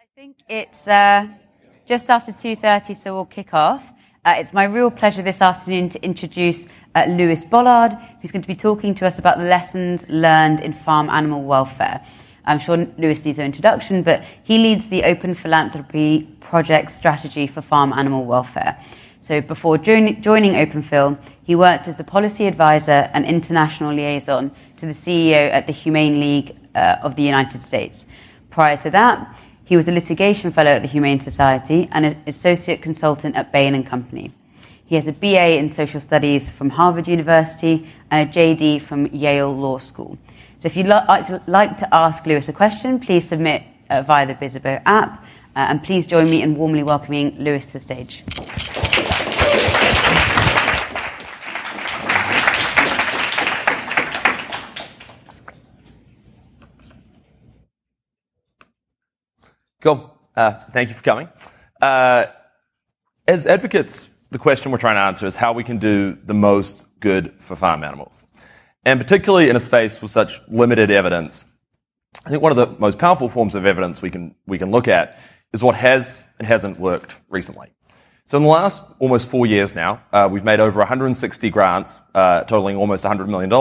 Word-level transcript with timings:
I 0.00 0.04
think 0.14 0.38
it's 0.48 0.88
uh, 0.88 1.28
just 1.84 2.08
after 2.08 2.32
2.30, 2.32 2.96
so 2.96 3.12
we'll 3.12 3.26
kick 3.26 3.52
off. 3.52 3.92
Uh, 4.24 4.36
it's 4.38 4.54
my 4.54 4.64
real 4.64 4.90
pleasure 4.90 5.20
this 5.20 5.42
afternoon 5.42 5.90
to 5.90 6.02
introduce 6.02 6.68
uh, 6.94 7.04
Lewis 7.06 7.44
Bollard, 7.44 7.92
who's 8.22 8.32
going 8.32 8.40
to 8.40 8.48
be 8.48 8.54
talking 8.54 8.94
to 8.94 9.06
us 9.06 9.18
about 9.18 9.36
the 9.36 9.44
lessons 9.44 10.08
learned 10.08 10.60
in 10.60 10.72
farm 10.72 11.10
animal 11.10 11.42
welfare. 11.42 12.02
I'm 12.46 12.58
sure 12.58 12.78
Lewis 12.96 13.22
needs 13.26 13.36
no 13.36 13.44
introduction, 13.44 14.02
but 14.02 14.24
he 14.42 14.56
leads 14.56 14.88
the 14.88 15.04
Open 15.04 15.34
Philanthropy 15.34 16.34
Project 16.40 16.92
strategy 16.92 17.46
for 17.46 17.60
farm 17.60 17.92
animal 17.92 18.24
welfare. 18.24 18.82
So 19.20 19.42
before 19.42 19.76
joining, 19.76 20.22
joining 20.22 20.52
OpenPhil, 20.52 21.18
he 21.42 21.54
worked 21.54 21.88
as 21.88 21.98
the 21.98 22.04
policy 22.04 22.46
advisor 22.46 23.10
and 23.12 23.26
international 23.26 23.92
liaison 23.92 24.50
to 24.78 24.86
the 24.86 24.92
CEO 24.92 25.50
at 25.50 25.66
the 25.66 25.74
Humane 25.74 26.20
League 26.20 26.56
uh, 26.74 26.96
of 27.02 27.16
the 27.16 27.22
United 27.22 27.60
States. 27.60 28.10
Prior 28.48 28.78
to 28.78 28.90
that, 28.90 29.38
he 29.70 29.76
was 29.76 29.86
a 29.86 29.92
litigation 29.92 30.50
fellow 30.50 30.72
at 30.72 30.82
the 30.82 30.88
Humane 30.88 31.20
Society 31.20 31.88
and 31.92 32.04
an 32.04 32.20
associate 32.26 32.82
consultant 32.82 33.36
at 33.36 33.52
Bain 33.52 33.72
and 33.72 33.86
Company. 33.86 34.32
He 34.84 34.96
has 34.96 35.06
a 35.06 35.12
BA 35.12 35.58
in 35.58 35.68
social 35.68 36.00
studies 36.00 36.48
from 36.48 36.70
Harvard 36.70 37.06
University 37.06 37.86
and 38.10 38.28
a 38.28 38.32
JD 38.32 38.80
from 38.82 39.06
Yale 39.06 39.56
Law 39.56 39.78
School. 39.78 40.18
So 40.58 40.66
if 40.66 40.76
you'd 40.76 40.88
like 40.88 41.76
to 41.76 41.94
ask 41.94 42.26
Lewis 42.26 42.48
a 42.48 42.52
question, 42.52 42.98
please 42.98 43.28
submit 43.28 43.62
uh, 43.88 44.02
via 44.02 44.26
the 44.26 44.34
Bizzabo 44.34 44.82
app. 44.86 45.22
Uh, 45.54 45.58
and 45.70 45.84
please 45.84 46.08
join 46.08 46.28
me 46.28 46.42
in 46.42 46.56
warmly 46.56 46.82
welcoming 46.82 47.38
Lewis 47.38 47.68
to 47.68 47.74
the 47.74 47.78
stage. 47.78 48.24
Cool. 59.80 60.14
Uh, 60.36 60.54
thank 60.70 60.90
you 60.90 60.94
for 60.94 61.02
coming. 61.02 61.28
Uh, 61.80 62.26
as 63.26 63.46
advocates, 63.46 64.18
the 64.30 64.38
question 64.38 64.70
we're 64.70 64.78
trying 64.78 64.96
to 64.96 65.00
answer 65.00 65.26
is 65.26 65.36
how 65.36 65.52
we 65.52 65.64
can 65.64 65.78
do 65.78 66.18
the 66.24 66.34
most 66.34 67.00
good 67.00 67.32
for 67.38 67.56
farm 67.56 67.82
animals. 67.82 68.26
And 68.84 69.00
particularly 69.00 69.48
in 69.48 69.56
a 69.56 69.60
space 69.60 70.00
with 70.00 70.10
such 70.10 70.40
limited 70.48 70.90
evidence, 70.90 71.50
I 72.26 72.30
think 72.30 72.42
one 72.42 72.52
of 72.52 72.56
the 72.56 72.78
most 72.78 72.98
powerful 72.98 73.28
forms 73.28 73.54
of 73.54 73.64
evidence 73.64 74.02
we 74.02 74.10
can, 74.10 74.34
we 74.46 74.58
can 74.58 74.70
look 74.70 74.88
at 74.88 75.18
is 75.52 75.62
what 75.62 75.74
has 75.76 76.28
and 76.38 76.46
hasn't 76.46 76.78
worked 76.78 77.18
recently. 77.28 77.72
So 78.26 78.36
in 78.36 78.44
the 78.44 78.48
last 78.50 78.94
almost 79.00 79.30
four 79.30 79.46
years 79.46 79.74
now, 79.74 80.02
uh, 80.12 80.28
we've 80.30 80.44
made 80.44 80.60
over 80.60 80.78
160 80.78 81.50
grants, 81.50 81.98
uh, 82.14 82.44
totaling 82.44 82.76
almost 82.76 83.04
$100 83.04 83.28
million 83.28 83.52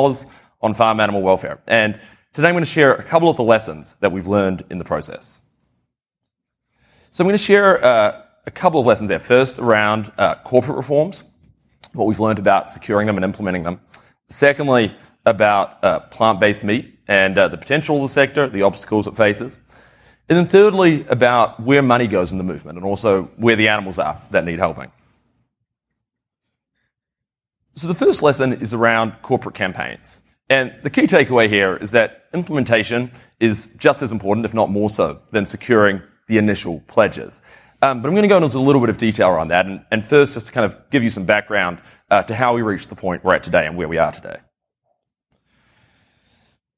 on 0.61 0.73
farm 0.73 0.99
animal 0.99 1.21
welfare. 1.21 1.61
And 1.65 1.99
today 2.33 2.49
I'm 2.49 2.53
going 2.53 2.63
to 2.63 2.69
share 2.69 2.93
a 2.93 3.03
couple 3.03 3.29
of 3.29 3.37
the 3.37 3.43
lessons 3.43 3.95
that 4.01 4.11
we've 4.11 4.27
learned 4.27 4.63
in 4.69 4.77
the 4.77 4.85
process. 4.85 5.41
So 7.11 7.23
I'm 7.23 7.27
going 7.27 7.37
to 7.37 7.43
share 7.43 7.83
uh, 7.83 8.21
a 8.45 8.51
couple 8.51 8.79
of 8.79 8.85
lessons 8.85 9.09
there. 9.09 9.17
First, 9.17 9.57
around 9.57 10.11
uh, 10.19 10.35
corporate 10.43 10.77
reforms, 10.77 11.23
what 11.93 12.05
we've 12.05 12.19
learned 12.19 12.37
about 12.37 12.69
securing 12.69 13.07
them 13.07 13.15
and 13.15 13.25
implementing 13.25 13.63
them. 13.63 13.81
Secondly, 14.29 14.95
about 15.25 15.83
uh, 15.83 16.01
plant-based 16.01 16.63
meat 16.63 16.99
and 17.07 17.35
uh, 17.37 17.47
the 17.47 17.57
potential 17.57 17.95
of 17.95 18.03
the 18.03 18.09
sector, 18.09 18.47
the 18.47 18.61
obstacles 18.61 19.07
it 19.07 19.17
faces. 19.17 19.57
And 20.29 20.37
then 20.37 20.45
thirdly, 20.45 21.03
about 21.07 21.59
where 21.59 21.81
money 21.81 22.05
goes 22.05 22.31
in 22.31 22.37
the 22.37 22.43
movement 22.43 22.77
and 22.77 22.85
also 22.85 23.23
where 23.37 23.55
the 23.55 23.69
animals 23.69 23.97
are 23.97 24.21
that 24.29 24.45
need 24.45 24.59
helping. 24.59 24.91
So 27.73 27.87
the 27.87 27.95
first 27.95 28.21
lesson 28.21 28.53
is 28.53 28.71
around 28.71 29.13
corporate 29.23 29.55
campaigns. 29.55 30.21
And 30.47 30.75
the 30.83 30.91
key 30.91 31.07
takeaway 31.07 31.49
here 31.49 31.75
is 31.75 31.89
that 31.91 32.25
implementation 32.35 33.11
is 33.39 33.75
just 33.77 34.03
as 34.03 34.11
important, 34.11 34.45
if 34.45 34.53
not 34.53 34.69
more 34.69 34.91
so, 34.91 35.21
than 35.31 35.45
securing 35.45 36.03
the 36.29 36.37
initial 36.37 36.81
pledges. 36.87 37.41
Um, 37.81 38.01
but 38.01 38.07
I'm 38.07 38.13
going 38.13 38.23
to 38.23 38.29
go 38.29 38.37
into 38.37 38.57
a 38.57 38.59
little 38.59 38.81
bit 38.81 38.89
of 38.89 38.97
detail 38.97 39.29
on 39.31 39.49
that. 39.49 39.65
And, 39.65 39.83
and 39.91 40.05
first, 40.05 40.35
just 40.35 40.47
to 40.47 40.51
kind 40.53 40.65
of 40.65 40.77
give 40.89 41.03
you 41.03 41.09
some 41.09 41.25
background 41.25 41.79
uh, 42.09 42.23
to 42.23 42.35
how 42.35 42.53
we 42.53 42.61
reached 42.61 42.89
the 42.89 42.95
point 42.95 43.23
we're 43.23 43.35
at 43.35 43.43
today 43.43 43.65
and 43.65 43.75
where 43.75 43.87
we 43.87 43.97
are 43.97 44.11
today. 44.11 44.37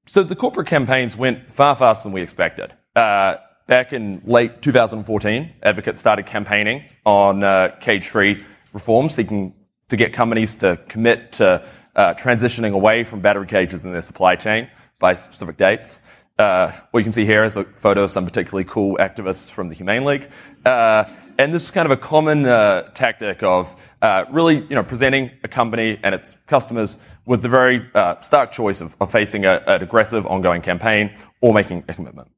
So 0.06 0.24
the 0.24 0.36
corporate 0.36 0.68
campaigns 0.68 1.16
went 1.16 1.52
far 1.52 1.76
faster 1.76 2.08
than 2.08 2.14
we 2.14 2.22
expected. 2.22 2.74
Uh, 2.96 3.38
back 3.68 3.94
in 3.94 4.22
late 4.26 4.62
2014, 4.62 5.52
advocates 5.62 6.00
started 6.00 6.26
campaigning 6.26 6.84
on 7.06 7.44
uh, 7.44 7.76
cage-free 7.80 8.44
reforms, 8.74 9.16
seeking 9.16 9.54
to 9.90 9.98
get 9.98 10.14
companies 10.14 10.56
to 10.56 10.80
commit 10.88 11.34
to 11.34 11.66
uh, 11.96 12.14
transitioning 12.14 12.74
away 12.74 13.04
from 13.04 13.22
battery 13.22 13.48
cages 13.48 13.86
in 13.86 13.92
their 13.92 14.02
supply 14.02 14.36
chain 14.36 14.70
by 15.00 15.14
specific 15.14 15.58
dates. 15.58 16.00
Uh, 16.42 16.74
what 16.90 17.02
you 17.02 17.04
can 17.04 17.14
see 17.14 17.24
here 17.24 17.44
is 17.44 17.56
a 17.56 17.64
photo 17.64 18.04
of 18.04 18.10
some 18.10 18.26
particularly 18.26 18.64
cool 18.64 18.98
activists 18.98 19.52
from 19.52 19.70
the 19.70 19.76
Humane 19.76 20.06
League. 20.06 20.28
Uh, 20.66 21.04
and 21.38 21.54
this 21.54 21.66
is 21.66 21.70
kind 21.70 21.86
of 21.86 21.92
a 21.92 21.98
common 21.98 22.48
uh, 22.48 22.90
tactic 22.96 23.44
of 23.44 23.76
uh, 24.02 24.26
really, 24.32 24.56
you 24.56 24.74
know, 24.74 24.82
presenting 24.82 25.30
a 25.44 25.48
company 25.48 26.00
and 26.02 26.16
its 26.16 26.34
customers 26.48 26.98
with 27.28 27.44
the 27.44 27.48
very 27.48 27.88
uh, 27.94 28.20
stark 28.22 28.52
choice 28.52 28.82
of, 28.82 28.96
of 29.00 29.12
facing 29.12 29.46
a, 29.46 29.62
an 29.68 29.84
aggressive 29.84 30.26
ongoing 30.26 30.64
campaign 30.64 31.16
or 31.42 31.54
making 31.54 31.84
a 31.88 31.94
commitment. 31.94 32.32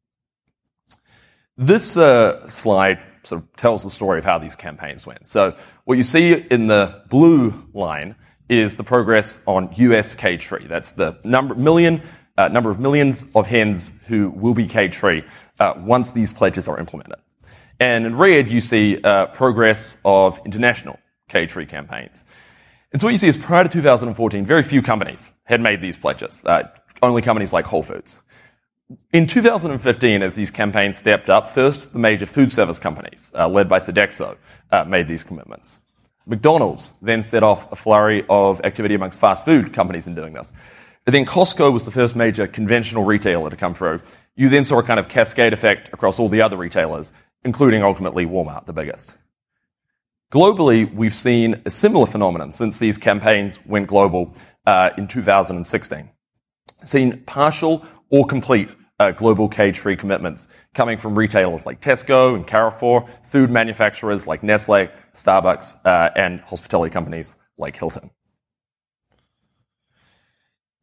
This 1.56 1.94
slide 1.94 3.06
sort 3.24 3.42
of 3.42 3.56
tells 3.56 3.86
the 3.86 3.90
story 3.90 4.20
of 4.20 4.26
how 4.26 4.38
these 4.38 4.58
campaigns 4.58 5.08
went. 5.08 5.26
So 5.26 5.56
what 5.86 5.98
you 5.98 6.04
see 6.04 6.34
in 6.34 6.68
the 6.68 7.04
blue 7.10 7.54
line 7.74 8.18
is 8.50 8.76
the 8.76 8.84
progress 8.84 9.42
on 9.48 9.70
US 9.78 10.14
free. 10.44 10.68
That's 10.68 10.92
the 10.92 11.18
number 11.24 11.56
million 11.56 12.02
uh, 12.38 12.48
number 12.48 12.70
of 12.70 12.80
millions 12.80 13.30
of 13.36 13.48
hens 13.48 14.04
who 14.08 14.30
will 14.32 14.54
be 14.54 14.68
cage-free 14.68 15.24
uh, 15.60 15.74
once 15.78 16.12
these 16.12 16.34
pledges 16.34 16.68
are 16.68 16.80
implemented. 16.80 17.20
And 17.80 18.06
in 18.06 18.18
red, 18.18 18.50
you 18.50 18.62
see 18.62 19.02
uh, 19.04 19.28
progress 19.28 20.00
of 20.06 20.40
international 20.46 21.00
cage-free 21.30 21.66
campaigns. 21.66 22.24
And 22.92 23.02
so 23.02 23.08
what 23.08 23.12
you 23.12 23.18
see 23.18 23.28
is 23.28 23.38
prior 23.38 23.64
to 23.64 23.70
2014, 23.70 24.46
very 24.46 24.64
few 24.64 24.82
companies 24.82 25.32
had 25.46 25.62
made 25.62 25.82
these 25.82 25.98
pledges, 25.98 26.42
uh, 26.46 26.64
only 27.02 27.22
companies 27.22 27.52
like 27.52 27.66
Whole 27.66 27.84
Foods. 27.84 28.22
In 29.12 29.26
2015, 29.26 30.22
as 30.22 30.36
these 30.36 30.52
campaigns 30.52 30.98
stepped 30.98 31.30
up, 31.30 31.50
first 31.50 31.94
the 31.94 32.00
major 32.00 32.26
food 32.26 32.52
service 32.52 32.78
companies, 32.78 33.32
uh, 33.36 33.48
led 33.48 33.68
by 33.68 33.80
Sodexo, 33.80 34.38
uh, 34.72 34.84
made 34.84 35.08
these 35.08 35.24
commitments. 35.24 35.80
McDonald's 36.26 36.94
then 37.02 37.22
set 37.24 37.44
off 37.44 37.72
a 37.72 37.76
flurry 37.76 38.26
of 38.30 38.62
activity 38.64 38.96
amongst 38.96 39.20
fast 39.20 39.46
food 39.46 39.74
companies 39.74 40.08
in 40.08 40.16
doing 40.16 40.34
this. 40.34 40.54
But 41.06 41.12
then 41.12 41.26
Costco 41.26 41.74
was 41.74 41.86
the 41.86 41.92
first 41.92 42.16
major 42.16 42.48
conventional 42.48 43.04
retailer 43.04 43.50
to 43.50 43.56
come 43.58 43.74
through. 43.74 44.02
You 44.36 44.50
then 44.50 44.64
saw 44.64 44.80
a 44.80 44.84
kind 44.84 45.00
of 45.00 45.10
cascade 45.10 45.54
effect 45.54 45.90
across 45.94 46.18
all 46.18 46.30
the 46.30 46.42
other 46.42 46.58
retailers, 46.58 47.14
including 47.44 47.84
ultimately 47.84 48.26
Walmart, 48.26 48.66
the 48.66 48.74
biggest. 48.74 49.18
Globally, 50.32 50.92
we've 50.92 51.14
seen 51.14 51.62
a 51.66 51.70
similar 51.70 52.08
phenomenon 52.08 52.52
since 52.52 52.80
these 52.80 52.98
campaigns 52.98 53.64
went 53.66 53.88
global 53.88 54.34
uh, 54.66 54.90
in 54.98 55.08
2016. 55.08 56.10
Seen 56.84 57.22
partial 57.26 57.86
or 58.10 58.26
complete 58.26 58.70
uh, 59.00 59.12
global 59.12 59.50
cage-free 59.50 59.98
commitments 59.98 60.48
coming 60.74 60.98
from 60.98 61.16
retailers 61.16 61.66
like 61.66 61.82
Tesco 61.82 62.34
and 62.34 62.48
Carrefour, 62.48 63.08
food 63.24 63.52
manufacturers 63.52 64.26
like 64.26 64.42
Nestle, 64.42 64.88
Starbucks, 65.14 65.86
uh, 65.86 66.12
and 66.16 66.40
hospitality 66.42 66.92
companies 66.92 67.36
like 67.58 67.76
Hilton. 67.76 68.10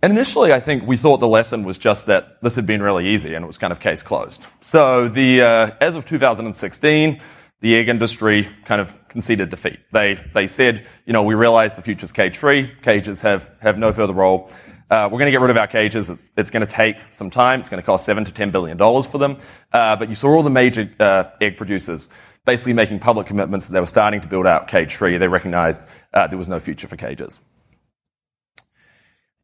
And 0.03 0.13
initially, 0.15 0.53
I 0.53 0.61
think 0.61 0.87
we 0.87 0.97
thought 0.97 1.21
the 1.21 1.29
lesson 1.29 1.63
was 1.63 1.77
just 1.77 2.07
that 2.07 2.41
this 2.41 2.57
had 2.57 2.67
been 2.67 2.83
really 2.83 3.09
easy 3.09 3.35
and 3.35 3.45
it 3.45 3.47
was 3.47 3.59
kind 3.59 3.71
of 3.71 3.81
case 3.81 4.03
closed. 4.03 4.47
So 4.63 5.09
the, 5.09 5.43
uh, 5.43 5.71
as 5.81 5.95
of 5.95 6.07
2016, 6.07 7.21
the 7.61 7.77
egg 7.77 7.91
industry 7.91 8.49
kind 8.65 8.81
of 8.81 9.09
conceded 9.09 9.51
defeat. 9.51 9.79
They, 9.93 10.15
they 10.33 10.47
said, 10.47 10.87
you 11.05 11.13
know, 11.13 11.23
we 11.23 11.35
realize 11.35 11.77
the 11.77 11.83
future's 11.83 12.13
cage 12.13 12.39
free. 12.39 12.73
Cages 12.81 13.21
have, 13.21 13.55
have 13.61 13.77
no 13.77 13.93
further 13.93 14.15
role. 14.15 14.51
Uh, 14.91 15.09
we're 15.13 15.19
going 15.19 15.27
to 15.27 15.33
get 15.33 15.43
rid 15.43 15.51
of 15.51 15.59
our 15.59 15.67
cages. 15.67 16.09
It's, 16.09 16.27
it's 16.35 16.51
going 16.51 16.67
to 16.67 16.73
take 16.73 16.97
some 17.11 17.29
time. 17.29 17.61
It's 17.61 17.69
going 17.69 17.83
to 17.83 17.87
cost 17.87 18.07
seven 18.07 18.25
to 18.25 18.33
ten 18.33 18.51
billion 18.51 18.79
dollars 18.79 19.07
for 19.07 19.19
them. 19.19 19.37
Uh, 19.73 19.97
but 19.97 20.09
you 20.09 20.15
saw 20.15 20.31
all 20.31 20.43
the 20.43 20.51
major 20.51 20.91
uh, 20.99 21.25
egg 21.41 21.59
producers 21.59 22.11
basically 22.47 22.73
making 22.73 22.99
public 22.99 23.27
commitments 23.27 23.69
that 23.69 23.75
they 23.75 23.81
were 23.81 23.87
starting 23.87 24.23
to 24.23 24.29
build 24.29 24.47
out 24.47 24.67
cage 24.67 24.95
free. 24.95 25.19
They 25.19 25.29
recognized 25.29 25.89
uh, 26.15 26.27
there 26.27 26.39
was 26.39 26.49
no 26.49 26.59
future 26.59 26.89
for 26.89 26.97
cages. 26.97 27.41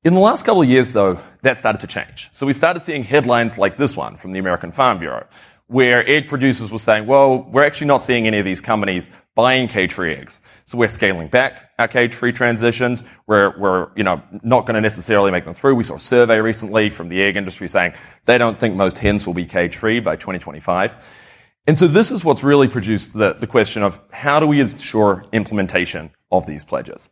In 0.06 0.14
the 0.14 0.20
last 0.20 0.47
couple 0.47 0.62
of 0.62 0.69
years, 0.69 0.93
though, 0.93 1.20
that 1.43 1.58
started 1.58 1.81
to 1.81 1.88
change. 1.88 2.31
So 2.32 2.47
we 2.47 2.53
started 2.53 2.85
seeing 2.85 3.03
headlines 3.03 3.58
like 3.58 3.76
this 3.76 3.97
one 3.97 4.14
from 4.14 4.31
the 4.31 4.38
American 4.38 4.70
Farm 4.70 5.00
Bureau, 5.00 5.26
where 5.67 6.08
egg 6.08 6.29
producers 6.29 6.70
were 6.70 6.79
saying, 6.79 7.06
well, 7.06 7.43
we're 7.43 7.64
actually 7.64 7.88
not 7.88 8.05
seeing 8.05 8.25
any 8.29 8.38
of 8.38 8.44
these 8.44 8.61
companies 8.61 9.11
buying 9.35 9.67
cage-free 9.67 10.14
eggs. 10.14 10.43
So 10.64 10.79
we're 10.79 10.87
scaling 10.87 11.26
back 11.26 11.73
our 11.81 11.88
cage-free 11.88 12.35
transitions. 12.35 13.03
We're, 13.26 13.58
we're, 13.58 13.88
you 13.97 14.05
know, 14.05 14.23
not 14.44 14.64
going 14.64 14.76
to 14.76 14.81
necessarily 14.81 15.32
make 15.32 15.44
them 15.44 15.55
through. 15.55 15.75
We 15.75 15.82
saw 15.82 15.97
a 15.97 16.00
survey 16.00 16.38
recently 16.38 16.88
from 16.88 17.09
the 17.09 17.20
egg 17.20 17.37
industry 17.37 17.67
saying 17.67 17.94
they 18.26 18.38
don't 18.38 18.56
think 18.56 18.76
most 18.76 18.99
hens 18.99 19.26
will 19.26 19.35
be 19.35 19.44
cage-free 19.44 19.99
by 19.99 20.14
2025. 20.14 21.05
And 21.67 21.76
so 21.76 21.88
this 21.88 22.12
is 22.12 22.25
what's 22.25 22.44
really 22.44 22.69
produced 22.69 23.12
the, 23.12 23.32
the 23.32 23.49
question 23.49 23.82
of 23.82 24.00
how 24.12 24.38
do 24.38 24.47
we 24.47 24.61
ensure 24.61 25.25
implementation 25.32 26.12
of 26.31 26.47
these 26.47 26.64
pledges? 26.64 27.09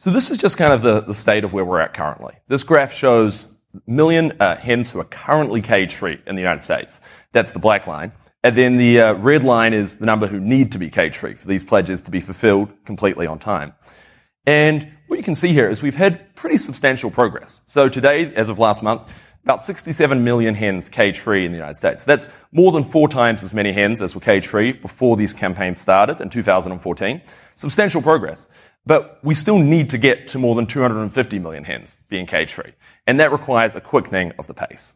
So 0.00 0.08
this 0.08 0.30
is 0.30 0.38
just 0.38 0.56
kind 0.56 0.72
of 0.72 0.80
the, 0.80 1.02
the 1.02 1.12
state 1.12 1.44
of 1.44 1.52
where 1.52 1.62
we're 1.62 1.78
at 1.78 1.92
currently. 1.92 2.32
This 2.46 2.64
graph 2.64 2.90
shows 2.90 3.54
million 3.86 4.32
uh, 4.40 4.56
hens 4.56 4.90
who 4.90 4.98
are 4.98 5.04
currently 5.04 5.60
cage-free 5.60 6.22
in 6.26 6.36
the 6.36 6.40
United 6.40 6.62
States. 6.62 7.02
That's 7.32 7.52
the 7.52 7.58
black 7.58 7.86
line. 7.86 8.12
And 8.42 8.56
then 8.56 8.78
the 8.78 8.98
uh, 8.98 9.12
red 9.16 9.44
line 9.44 9.74
is 9.74 9.96
the 9.96 10.06
number 10.06 10.26
who 10.26 10.40
need 10.40 10.72
to 10.72 10.78
be 10.78 10.88
cage-free 10.88 11.34
for 11.34 11.46
these 11.46 11.62
pledges 11.62 12.00
to 12.00 12.10
be 12.10 12.20
fulfilled 12.20 12.72
completely 12.86 13.26
on 13.26 13.38
time. 13.38 13.74
And 14.46 14.90
what 15.08 15.18
you 15.18 15.22
can 15.22 15.34
see 15.34 15.48
here 15.48 15.68
is 15.68 15.82
we've 15.82 15.94
had 15.96 16.34
pretty 16.34 16.56
substantial 16.56 17.10
progress. 17.10 17.62
So 17.66 17.90
today, 17.90 18.34
as 18.34 18.48
of 18.48 18.58
last 18.58 18.82
month, 18.82 19.12
about 19.44 19.62
67 19.62 20.24
million 20.24 20.54
hens 20.54 20.88
cage-free 20.88 21.44
in 21.44 21.52
the 21.52 21.58
United 21.58 21.76
States. 21.76 22.06
That's 22.06 22.28
more 22.52 22.72
than 22.72 22.84
four 22.84 23.06
times 23.06 23.42
as 23.42 23.52
many 23.52 23.72
hens 23.72 24.00
as 24.00 24.14
were 24.14 24.22
cage-free 24.22 24.72
before 24.72 25.18
these 25.18 25.34
campaigns 25.34 25.78
started 25.78 26.22
in 26.22 26.30
2014. 26.30 27.20
Substantial 27.54 28.00
progress. 28.00 28.48
But 28.86 29.22
we 29.22 29.34
still 29.34 29.58
need 29.58 29.90
to 29.90 29.98
get 29.98 30.28
to 30.28 30.38
more 30.38 30.54
than 30.54 30.66
250 30.66 31.38
million 31.38 31.64
hens 31.64 31.96
being 32.08 32.26
cage-free. 32.26 32.72
And 33.06 33.20
that 33.20 33.32
requires 33.32 33.76
a 33.76 33.80
quickening 33.80 34.32
of 34.38 34.46
the 34.46 34.54
pace. 34.54 34.94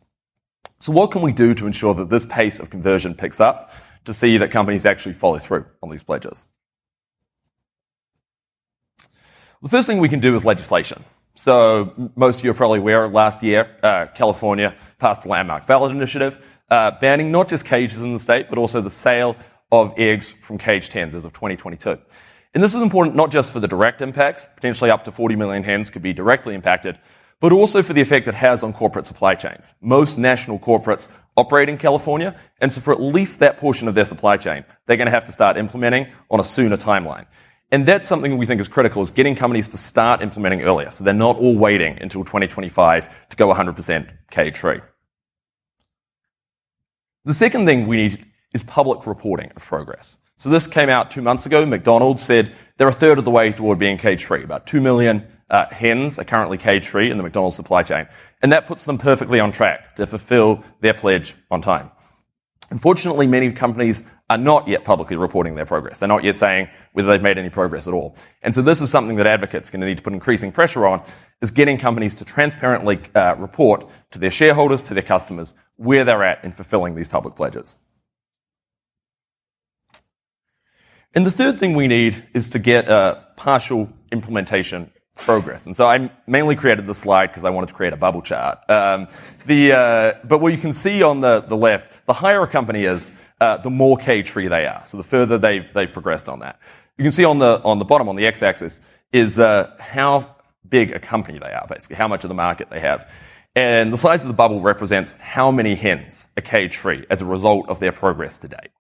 So 0.79 0.93
what 0.93 1.11
can 1.11 1.23
we 1.23 1.33
do 1.33 1.55
to 1.55 1.67
ensure 1.67 1.95
that 1.95 2.11
this 2.11 2.25
pace 2.25 2.61
of 2.61 2.71
conversion 2.71 3.15
picks 3.15 3.41
up 3.41 3.73
to 4.05 4.13
see 4.13 4.39
that 4.39 4.51
companies 4.51 4.85
actually 4.85 5.15
follow 5.15 5.39
through 5.39 5.67
on 5.83 5.91
these 5.91 6.03
pledges? 6.03 6.47
The 9.63 9.69
first 9.69 9.87
thing 9.87 9.99
we 9.99 10.09
can 10.09 10.21
do 10.21 10.35
is 10.35 10.45
legislation. 10.45 11.05
So 11.35 12.11
most 12.17 12.41
of 12.41 12.45
you 12.45 12.51
are 12.51 12.55
probably 12.55 12.79
aware 12.79 13.09
last 13.09 13.43
year, 13.43 13.77
uh, 13.83 14.07
California 14.15 14.75
passed 14.99 15.25
a 15.25 15.29
landmark 15.29 15.67
ballot 15.67 15.91
initiative 15.91 16.39
uh, 16.71 16.91
banning 17.01 17.31
not 17.31 17.49
just 17.49 17.65
cages 17.65 18.01
in 18.01 18.13
the 18.13 18.19
state, 18.19 18.49
but 18.49 18.59
also 18.59 18.81
the 18.81 18.91
sale 18.91 19.37
of 19.71 19.95
eggs 19.97 20.33
from 20.33 20.59
caged 20.59 20.93
hens 20.93 21.15
as 21.15 21.25
of 21.25 21.33
2022. 21.33 21.99
And 22.55 22.63
this 22.63 22.75
is 22.75 22.83
important 22.83 23.17
not 23.17 23.33
just 23.33 23.53
for 23.53 23.59
the 23.59 23.67
direct 23.67 24.01
impacts, 24.01 24.45
potentially 24.45 24.91
up 24.91 25.05
to 25.05 25.13
40 25.13 25.35
million 25.35 25.65
hens 25.65 25.91
could 25.91 26.03
be 26.03 26.13
directly 26.13 26.55
impacted, 26.55 26.99
but 27.41 27.53
also 27.53 27.83
for 27.83 27.93
the 27.93 28.01
effect 28.01 28.29
it 28.29 28.35
has 28.35 28.63
on 28.63 28.73
corporate 28.73 29.07
supply 29.07 29.35
chains. 29.35 29.75
Most 29.81 30.19
national 30.19 30.61
corporates 30.61 31.13
operate 31.37 31.69
in 31.69 31.77
California, 31.77 32.35
and 32.61 32.73
so 32.73 32.81
for 32.81 32.93
at 32.93 33.03
least 33.03 33.41
that 33.41 33.59
portion 33.59 33.89
of 33.89 33.97
their 33.97 34.05
supply 34.05 34.37
chain, 34.37 34.65
they're 34.87 34.97
going 34.97 35.07
to 35.07 35.13
have 35.13 35.25
to 35.25 35.33
start 35.33 35.57
implementing 35.57 36.07
on 36.31 36.39
a 36.39 36.45
sooner 36.45 36.77
timeline. 36.77 37.27
And 37.73 37.85
that's 37.85 38.07
something 38.07 38.39
we 38.39 38.47
think 38.47 38.61
is 38.61 38.69
critical 38.69 39.03
is 39.03 39.11
getting 39.11 39.35
companies 39.35 39.69
to 39.71 39.79
start 39.79 40.23
implementing 40.23 40.63
earlier. 40.63 40.91
So 40.91 41.03
they're 41.03 41.13
not 41.13 41.37
all 41.37 41.59
waiting 41.59 41.99
until 42.01 42.23
2025 42.23 43.29
to 43.31 43.37
go 43.37 43.53
100% 43.53 44.17
cage-free. 44.31 44.81
The 47.25 47.35
second 47.35 47.67
thing 47.67 47.89
we 47.89 47.97
need 47.97 48.25
is 48.53 48.63
public 48.63 49.09
reporting 49.09 49.51
of 49.57 49.65
progress. 49.65 50.19
So 50.37 50.51
this 50.51 50.67
came 50.67 50.89
out 50.89 51.11
two 51.11 51.23
months 51.23 51.47
ago. 51.47 51.65
McDonald's 51.65 52.23
said 52.23 52.53
they're 52.77 52.89
a 52.89 52.93
third 52.93 53.19
of 53.19 53.25
the 53.25 53.31
way 53.31 53.53
toward 53.53 53.79
being 53.79 53.99
cage-free. 53.99 54.43
About 54.43 54.67
2 54.67 54.81
million 54.81 55.27
uh, 55.49 55.67
hens 55.67 56.19
are 56.19 56.25
currently 56.25 56.59
cage-free 56.59 57.11
in 57.11 57.17
the 57.17 57.23
McDonald's 57.23 57.57
supply 57.57 57.83
chain. 57.83 58.09
And 58.43 58.53
that 58.53 58.67
puts 58.67 58.85
them 58.85 58.99
perfectly 58.99 59.41
on 59.41 59.53
track 59.53 59.97
to 59.97 60.07
fulfill 60.07 60.65
their 60.81 60.95
pledge 60.95 61.35
on 61.51 61.63
time. 61.63 61.91
Unfortunately, 62.71 63.27
many 63.27 63.53
companies 63.53 64.05
are 64.31 64.39
not 64.39 64.67
yet 64.67 64.85
publicly 64.85 65.17
reporting 65.17 65.55
their 65.55 65.67
progress. 65.67 66.01
They're 66.01 66.09
not 66.09 66.25
yet 66.25 66.35
saying 66.35 66.69
whether 66.93 67.09
they've 67.09 67.23
made 67.23 67.39
any 67.39 67.51
progress 67.51 67.87
at 67.87 67.95
all. 67.95 68.17
And 68.43 68.55
so 68.55 68.63
this 68.63 68.81
is 68.81 68.91
something 68.91 69.17
that 69.17 69.27
advocates 69.27 69.69
are 69.69 69.73
going 69.73 69.83
to 69.83 69.87
need 69.87 69.99
to 69.99 70.03
put 70.03 70.15
increasing 70.15 70.51
pressure 70.51 70.87
on, 70.87 71.03
is 71.43 71.51
getting 71.51 71.77
companies 71.77 72.15
to 72.17 72.25
transparently 72.25 73.01
uh, 73.15 73.37
report 73.39 73.87
to 74.13 74.19
their 74.19 74.31
shareholders, 74.31 74.81
to 74.83 74.95
their 74.95 75.03
customers, 75.03 75.55
where 75.77 76.05
they're 76.05 76.25
at 76.25 76.43
in 76.43 76.53
fulfilling 76.53 76.95
these 76.95 77.07
public 77.07 77.37
pledges. 77.37 77.79
And 81.15 81.25
the 81.25 81.31
third 81.31 81.61
thing 81.61 81.75
we 81.75 81.87
need 81.87 82.27
is 82.35 82.51
to 82.51 82.59
get 82.59 82.89
a 82.89 83.25
partial 83.37 83.89
implementation 84.11 84.91
progress. 85.15 85.67
And 85.67 85.77
so 85.77 85.87
I 85.87 86.11
mainly 86.27 86.57
created 86.57 86.89
this 86.89 86.99
slide 86.99 87.29
because 87.29 87.45
I 87.45 87.51
wanted 87.51 87.69
to 87.69 87.75
create 87.75 87.93
a 87.93 87.97
bubble 87.97 88.21
chart. 88.21 88.59
Um, 88.69 89.07
the, 89.47 89.73
uh, 89.73 90.13
but 90.25 90.41
what 90.41 90.53
you 90.53 90.59
can 90.59 90.73
see 90.73 91.05
on 91.05 91.21
the, 91.21 91.41
the 91.41 91.57
left, 91.57 92.07
the 92.07 92.13
higher 92.13 92.43
a 92.43 92.49
company 92.49 92.85
is, 92.85 93.17
uh, 93.41 93.59
the 93.59 93.71
more 93.71 93.97
cage-free 93.97 94.49
they 94.49 94.67
are. 94.67 94.85
So 94.85 94.97
the 94.97 95.05
further 95.05 95.39
they've, 95.39 95.73
they've 95.73 95.93
progressed 95.93 96.29
on 96.29 96.41
that. 96.41 96.59
You 96.99 97.05
can 97.05 97.13
see 97.13 97.25
on 97.25 97.39
the, 97.39 97.63
on 97.63 97.79
the 97.79 97.85
bottom, 97.85 98.09
on 98.09 98.17
the 98.17 98.27
x-axis, 98.27 98.81
is 99.13 99.39
uh, 99.39 99.77
how 99.79 100.35
big 100.69 100.91
a 100.91 100.99
company 100.99 101.39
they 101.39 101.53
are, 101.53 101.67
basically, 101.69 101.97
how 101.97 102.09
much 102.09 102.25
of 102.25 102.29
the 102.29 102.35
market 102.35 102.71
they 102.71 102.81
have. 102.81 103.09
And 103.55 103.93
the 103.93 103.99
size 103.99 104.25
of 104.25 104.29
the 104.29 104.35
bubble 104.35 104.61
represents 104.61 105.13
how 105.13 105.53
many 105.53 105.77
hens 105.77 106.27
are 106.37 106.43
cage-free 106.43 107.07
as 107.09 107.23
a 107.23 107.27
result 107.27 107.69
of 107.69 107.79
their 107.79 107.93
progress 107.93 108.39
to 108.39 108.49
date. 108.49 108.71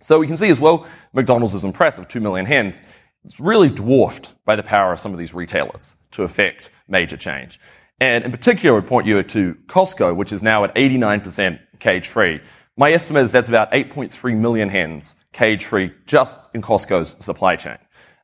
So 0.00 0.18
we 0.20 0.26
can 0.26 0.36
see 0.36 0.50
as 0.50 0.60
well, 0.60 0.86
McDonald's 1.12 1.54
is 1.54 1.64
impressive, 1.64 2.08
2 2.08 2.20
million 2.20 2.46
hens. 2.46 2.82
It's 3.24 3.40
really 3.40 3.68
dwarfed 3.68 4.32
by 4.44 4.56
the 4.56 4.62
power 4.62 4.92
of 4.92 5.00
some 5.00 5.12
of 5.12 5.18
these 5.18 5.34
retailers 5.34 5.96
to 6.12 6.22
affect 6.22 6.70
major 6.86 7.16
change. 7.16 7.58
And 8.00 8.24
in 8.24 8.30
particular, 8.30 8.76
I 8.76 8.80
would 8.80 8.88
point 8.88 9.06
you 9.06 9.22
to 9.22 9.54
Costco, 9.66 10.16
which 10.16 10.32
is 10.32 10.42
now 10.42 10.62
at 10.64 10.74
89% 10.74 11.58
cage 11.80 12.06
free. 12.06 12.40
My 12.76 12.92
estimate 12.92 13.24
is 13.24 13.32
that's 13.32 13.48
about 13.48 13.72
8.3 13.72 14.36
million 14.36 14.68
hens 14.68 15.16
cage 15.32 15.64
free 15.64 15.92
just 16.06 16.36
in 16.54 16.62
Costco's 16.62 17.22
supply 17.24 17.56
chain. 17.56 17.78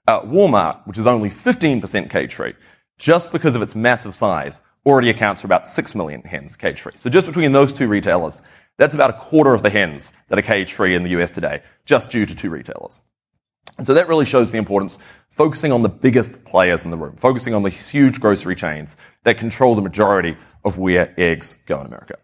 Uh, 0.07 0.21
Walmart, 0.21 0.87
which 0.87 0.99
is 0.99 1.07
only 1.07 1.29
15% 1.29 2.09
cage 2.09 2.35
free, 2.35 2.55
just 2.99 3.33
because 3.33 3.57
of 3.57 3.63
its 3.63 3.75
massive 3.75 4.15
size, 4.15 4.63
already 4.87 5.11
accounts 5.11 5.41
for 5.41 5.47
about 5.47 5.69
6 5.69 5.95
million 5.95 6.23
hens 6.23 6.57
cage 6.57 6.81
free. 6.81 6.93
So 6.95 7.11
just 7.11 7.27
between 7.27 7.51
those 7.53 7.75
two 7.75 7.89
retailers, 7.89 8.43
that's 8.77 8.95
about 8.95 9.11
a 9.11 9.15
quarter 9.15 9.55
of 9.55 9.63
the 9.63 9.71
hens 9.71 10.13
that 10.29 10.39
are 10.39 10.43
cage 10.43 10.73
free 10.73 10.95
in 10.95 11.03
the 11.03 11.11
US 11.11 11.31
today, 11.31 11.63
just 11.85 12.11
due 12.11 12.27
to 12.27 12.35
two 12.35 12.51
retailers. 12.51 13.03
And 13.77 13.87
so 13.87 13.95
that 13.95 14.09
really 14.09 14.25
shows 14.25 14.53
the 14.53 14.59
importance 14.59 14.99
focusing 15.31 15.73
on 15.73 15.83
the 15.83 15.89
biggest 15.89 16.45
players 16.45 16.85
in 16.85 16.91
the 16.91 16.97
room, 16.97 17.17
focusing 17.17 17.55
on 17.55 17.63
the 17.63 17.71
huge 17.71 18.21
grocery 18.21 18.55
chains 18.55 18.97
that 19.25 19.39
control 19.39 19.75
the 19.75 19.83
majority 19.83 20.37
of 20.65 20.79
where 20.79 21.13
eggs 21.19 21.59
go 21.67 21.81
in 21.81 21.87
America. 21.87 22.15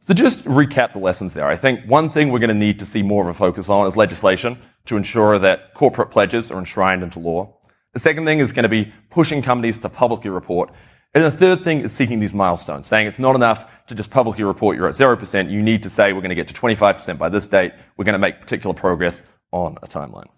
So 0.00 0.14
just 0.14 0.44
recap 0.46 0.92
the 0.92 0.98
lessons 0.98 1.32
there. 1.32 1.46
I 1.46 1.56
think 1.56 1.84
one 1.86 2.10
thing 2.10 2.30
we're 2.30 2.40
going 2.40 2.48
to 2.48 2.54
need 2.54 2.80
to 2.80 2.84
see 2.84 3.02
more 3.02 3.22
of 3.22 3.28
a 3.28 3.34
focus 3.34 3.68
on 3.68 3.86
is 3.86 3.96
legislation 3.96 4.58
to 4.86 4.96
ensure 4.96 5.38
that 5.38 5.74
corporate 5.74 6.10
pledges 6.10 6.50
are 6.50 6.58
enshrined 6.58 7.04
into 7.04 7.20
law. 7.20 7.56
The 7.92 8.00
second 8.00 8.24
thing 8.24 8.40
is 8.40 8.52
going 8.52 8.64
to 8.64 8.68
be 8.68 8.92
pushing 9.10 9.42
companies 9.42 9.78
to 9.78 9.88
publicly 9.88 10.28
report. 10.28 10.72
And 11.14 11.24
the 11.24 11.30
third 11.30 11.60
thing 11.60 11.80
is 11.80 11.92
seeking 11.92 12.20
these 12.20 12.32
milestones, 12.32 12.86
saying 12.86 13.06
it's 13.06 13.18
not 13.18 13.34
enough 13.34 13.86
to 13.86 13.94
just 13.94 14.10
publicly 14.10 14.44
report 14.44 14.76
you're 14.76 14.88
at 14.88 14.94
0%. 14.94 15.50
You 15.50 15.62
need 15.62 15.82
to 15.82 15.90
say 15.90 16.12
we're 16.12 16.20
going 16.20 16.30
to 16.30 16.34
get 16.34 16.48
to 16.48 16.54
25% 16.54 17.18
by 17.18 17.28
this 17.28 17.46
date. 17.46 17.72
We're 17.96 18.04
going 18.04 18.14
to 18.14 18.18
make 18.18 18.40
particular 18.40 18.74
progress 18.74 19.30
on 19.50 19.76
a 19.82 19.86
timeline. 19.86 20.28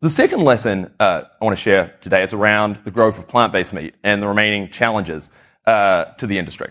The 0.00 0.10
second 0.10 0.42
lesson 0.42 0.92
uh, 1.00 1.22
I 1.40 1.44
want 1.44 1.56
to 1.56 1.62
share 1.62 1.96
today 2.00 2.22
is 2.22 2.32
around 2.32 2.76
the 2.84 2.90
growth 2.90 3.18
of 3.18 3.28
plant-based 3.28 3.72
meat 3.72 3.94
and 4.04 4.22
the 4.22 4.28
remaining 4.28 4.70
challenges 4.70 5.30
uh, 5.66 6.04
to 6.18 6.26
the 6.26 6.38
industry. 6.38 6.70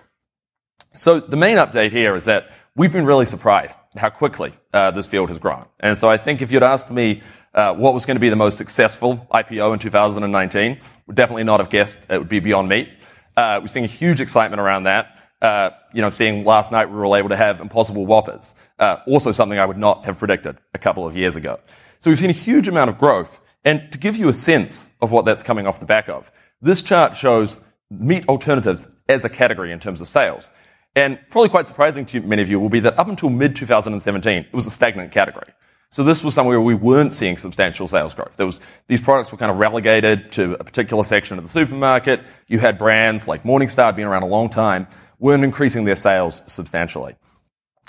So 0.94 1.20
the 1.20 1.38
main 1.38 1.58
update 1.58 1.92
here 1.92 2.16
is 2.16 2.26
that 2.26 2.50
we've 2.76 2.94
been 2.94 3.06
really 3.06 3.26
surprised 3.26 3.78
how 3.98 4.10
quickly 4.10 4.54
uh, 4.74 4.92
this 4.92 5.08
field 5.08 5.30
has 5.30 5.40
grown. 5.40 5.66
And 5.80 5.98
so 5.98 6.10
I 6.10 6.18
think 6.18 6.42
if 6.42 6.52
you'd 6.52 6.64
asked 6.64 6.92
me 6.92 7.22
uh, 7.58 7.74
what 7.74 7.96
was 7.96 8.06
going 8.06 8.16
to 8.16 8.22
be 8.22 8.30
the 8.30 8.36
most 8.36 8.58
successful 8.58 9.28
IPO 9.34 9.74
in 9.74 9.80
2019, 9.80 10.78
would 11.08 11.16
definitely 11.16 11.44
not 11.44 11.60
have 11.60 11.72
guessed 11.72 12.10
it 12.10 12.20
would 12.20 12.30
be 12.30 12.40
Beyond 12.40 12.70
Meat. 12.70 12.88
Uh, 13.36 13.58
we're 13.60 13.68
seeing 13.68 13.84
a 13.84 13.90
huge 13.90 14.22
excitement 14.22 14.62
around 14.62 14.84
that. 14.84 15.24
Uh, 15.42 15.72
you 15.92 16.02
know, 16.02 16.10
seeing 16.12 16.44
last 16.44 16.72
night 16.72 16.88
we 16.90 16.96
were 16.96 17.18
able 17.18 17.30
to 17.30 17.36
have 17.36 17.60
Impossible 17.60 18.06
Whoppers, 18.06 18.56
uh, 18.78 18.98
also 19.08 19.32
something 19.32 19.58
I 19.58 19.66
would 19.66 19.78
not 19.78 20.06
have 20.06 20.20
predicted 20.20 20.58
a 20.76 20.78
couple 20.78 21.06
of 21.06 21.18
years 21.18 21.36
ago. 21.36 21.60
So 22.00 22.12
we've 22.12 22.20
seen 22.20 22.30
a 22.30 22.34
huge 22.34 22.68
amount 22.68 22.92
of 22.92 23.00
growth. 23.00 23.40
And 23.66 23.92
to 23.92 23.98
give 23.98 24.16
you 24.16 24.30
a 24.30 24.34
sense 24.34 24.94
of 25.02 25.12
what 25.12 25.26
that's 25.26 25.44
coming 25.44 25.66
off 25.66 25.80
the 25.80 25.86
back 25.86 26.10
of, 26.10 26.32
this 26.62 26.84
chart 26.84 27.16
shows 27.16 27.60
meat 27.90 28.28
alternatives 28.30 28.96
as 29.10 29.26
a 29.26 29.30
category 29.30 29.72
in 29.72 29.80
terms 29.80 30.00
of 30.00 30.08
sales. 30.08 30.52
And 30.96 31.20
probably 31.32 31.50
quite 31.50 31.68
surprising 31.68 32.06
to 32.08 32.22
many 32.22 32.42
of 32.44 32.50
you 32.50 32.60
will 32.60 32.70
be 32.70 32.80
that 32.82 32.98
up 33.00 33.08
until 33.08 33.30
mid 33.30 33.56
2017, 33.56 34.44
it 34.44 34.54
was 34.54 34.68
a 34.68 34.72
stagnant 34.72 35.12
category. 35.12 35.54
So 35.90 36.04
this 36.04 36.24
was 36.24 36.34
somewhere 36.34 36.60
where 36.60 36.66
we 36.66 36.76
weren't 36.76 37.14
seeing 37.14 37.38
substantial 37.38 37.88
sales 37.88 38.14
growth. 38.14 38.36
There 38.36 38.46
was, 38.46 38.60
these 38.88 39.02
products 39.02 39.32
were 39.32 39.38
kind 39.38 39.52
of 39.52 39.58
relegated 39.58 40.32
to 40.34 40.54
a 40.60 40.64
particular 40.64 41.04
section 41.04 41.38
of 41.38 41.44
the 41.46 41.50
supermarket. 41.50 42.22
You 42.48 42.60
had 42.60 42.78
brands 42.78 43.28
like 43.28 43.44
Morningstar 43.44 43.96
being 43.96 44.08
around 44.08 44.24
a 44.24 44.28
long 44.28 44.50
time, 44.50 44.88
weren't 45.18 45.46
increasing 45.46 45.86
their 45.86 45.96
sales 45.96 46.44
substantially. 46.52 47.16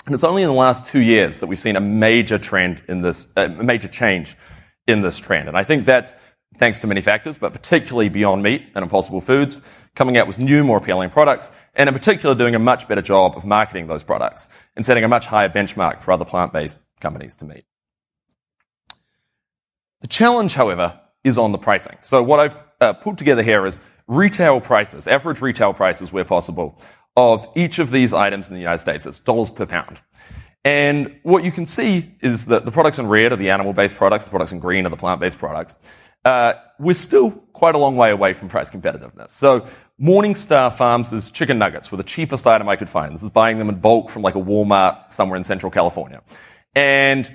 And 0.05 0.15
it's 0.15 0.23
only 0.23 0.43
in 0.43 0.47
the 0.47 0.53
last 0.53 0.85
two 0.85 1.01
years 1.01 1.41
that 1.41 1.47
we've 1.47 1.59
seen 1.59 1.75
a 1.75 1.81
major 1.81 2.37
trend 2.37 2.81
in 2.87 3.01
this, 3.01 3.33
a 3.35 3.49
major 3.49 3.89
change 3.89 4.35
in 4.87 5.01
this 5.01 5.17
trend. 5.17 5.49
And 5.49 5.57
I 5.57 5.63
think 5.63 5.85
that's 5.85 6.15
thanks 6.55 6.79
to 6.79 6.87
many 6.87 7.01
factors, 7.01 7.37
but 7.37 7.53
particularly 7.53 8.09
Beyond 8.09 8.41
Meat 8.41 8.65
and 8.73 8.83
Impossible 8.83 9.21
Foods 9.21 9.61
coming 9.93 10.17
out 10.17 10.25
with 10.25 10.39
new, 10.39 10.63
more 10.63 10.77
appealing 10.77 11.09
products, 11.09 11.51
and 11.75 11.87
in 11.87 11.93
particular 11.93 12.33
doing 12.33 12.55
a 12.55 12.59
much 12.59 12.87
better 12.87 13.01
job 13.01 13.35
of 13.35 13.45
marketing 13.45 13.87
those 13.87 14.03
products 14.03 14.49
and 14.75 14.85
setting 14.85 15.03
a 15.03 15.07
much 15.07 15.27
higher 15.27 15.49
benchmark 15.49 16.01
for 16.01 16.11
other 16.11 16.25
plant-based 16.25 16.79
companies 17.01 17.35
to 17.35 17.45
meet. 17.45 17.65
The 20.01 20.07
challenge, 20.07 20.53
however, 20.53 20.99
is 21.23 21.37
on 21.37 21.51
the 21.51 21.57
pricing. 21.57 21.97
So 22.01 22.23
what 22.23 22.39
I've 22.39 22.63
uh, 22.79 22.93
put 22.93 23.17
together 23.17 23.43
here 23.43 23.65
is 23.65 23.81
retail 24.07 24.61
prices, 24.61 25.07
average 25.07 25.41
retail 25.41 25.73
prices 25.73 26.11
where 26.11 26.25
possible, 26.25 26.81
of 27.15 27.47
each 27.55 27.79
of 27.79 27.91
these 27.91 28.13
items 28.13 28.49
in 28.49 28.55
the 28.55 28.61
United 28.61 28.79
States. 28.79 29.05
It's 29.05 29.19
dollars 29.19 29.51
per 29.51 29.65
pound. 29.65 30.01
And 30.65 31.19
what 31.23 31.43
you 31.43 31.51
can 31.51 31.65
see 31.65 32.15
is 32.21 32.45
that 32.47 32.65
the 32.65 32.71
products 32.71 32.99
in 32.99 33.07
red 33.07 33.31
are 33.31 33.37
the 33.37 33.49
animal-based 33.49 33.95
products, 33.95 34.25
the 34.25 34.31
products 34.31 34.51
in 34.51 34.59
green 34.59 34.85
are 34.85 34.89
the 34.89 34.97
plant-based 34.97 35.37
products. 35.37 35.77
uh, 36.25 36.53
we're 36.79 36.93
still 36.93 37.31
quite 37.53 37.75
a 37.75 37.77
long 37.77 37.95
way 37.95 38.11
away 38.11 38.33
from 38.33 38.49
price 38.49 38.69
competitiveness. 38.69 39.31
So 39.31 39.67
Morningstar 40.01 40.73
Farms' 40.73 41.31
chicken 41.31 41.57
nuggets 41.57 41.91
were 41.91 41.97
the 41.97 42.03
cheapest 42.03 42.45
item 42.45 42.67
I 42.67 42.75
could 42.75 42.89
find. 42.89 43.13
This 43.13 43.23
is 43.23 43.29
buying 43.29 43.57
them 43.57 43.69
in 43.69 43.79
bulk 43.79 44.09
from 44.09 44.21
like 44.21 44.35
a 44.35 44.39
Walmart 44.39 45.13
somewhere 45.13 45.37
in 45.37 45.43
central 45.43 45.71
California. 45.71 46.21
And 46.75 47.31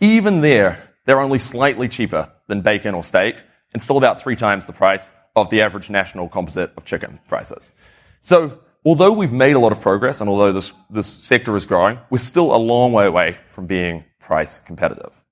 even 0.00 0.40
there, 0.40 0.91
they're 1.04 1.20
only 1.20 1.38
slightly 1.38 1.88
cheaper 1.88 2.32
than 2.46 2.60
bacon 2.60 2.94
or 2.94 3.02
steak 3.02 3.36
and 3.72 3.80
still 3.80 3.98
about 3.98 4.20
three 4.20 4.36
times 4.36 4.66
the 4.66 4.72
price 4.72 5.12
of 5.34 5.50
the 5.50 5.62
average 5.62 5.90
national 5.90 6.28
composite 6.28 6.72
of 6.76 6.84
chicken 6.84 7.18
prices. 7.28 7.74
So 8.20 8.60
although 8.84 9.12
we've 9.12 9.32
made 9.32 9.56
a 9.56 9.58
lot 9.58 9.72
of 9.72 9.80
progress 9.80 10.20
and 10.20 10.28
although 10.28 10.52
this, 10.52 10.72
this 10.90 11.06
sector 11.06 11.56
is 11.56 11.66
growing, 11.66 11.98
we're 12.10 12.18
still 12.18 12.54
a 12.54 12.58
long 12.58 12.92
way 12.92 13.06
away 13.06 13.38
from 13.46 13.66
being 13.66 14.04
price 14.20 14.60
competitive. 14.60 15.22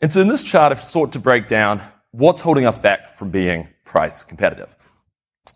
And 0.00 0.12
so 0.12 0.20
in 0.20 0.28
this 0.28 0.42
chart, 0.42 0.70
I've 0.70 0.80
sought 0.80 1.12
to 1.14 1.18
break 1.18 1.48
down 1.48 1.80
what's 2.10 2.42
holding 2.42 2.66
us 2.66 2.78
back 2.78 3.08
from 3.08 3.30
being 3.30 3.68
price 3.84 4.22
competitive. 4.22 4.76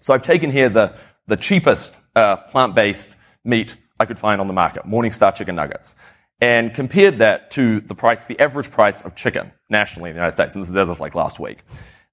So 0.01 0.15
I've 0.15 0.23
taken 0.23 0.51
here 0.51 0.69
the, 0.69 0.95
the 1.27 1.37
cheapest 1.37 2.01
uh, 2.17 2.37
plant-based 2.37 3.17
meat 3.45 3.77
I 4.01 4.07
could 4.07 4.19
find 4.19 4.41
on 4.41 4.47
the 4.47 4.53
market, 4.53 4.85
Morningstar 4.85 5.35
chicken 5.35 5.55
nuggets, 5.55 5.97
and 6.41 6.73
compared 6.73 7.17
that 7.19 7.51
to 7.53 7.81
the 7.81 7.95
price, 7.95 8.27
the 8.27 8.39
average 8.41 8.71
price 8.71 9.01
of 9.01 9.17
chicken 9.17 9.53
nationally 9.69 10.11
in 10.11 10.15
the 10.15 10.21
United 10.21 10.33
States. 10.33 10.55
And 10.55 10.63
this 10.63 10.71
is 10.71 10.77
as 10.77 10.89
of 10.89 11.01
like 11.01 11.15
last 11.15 11.41
week. 11.41 11.59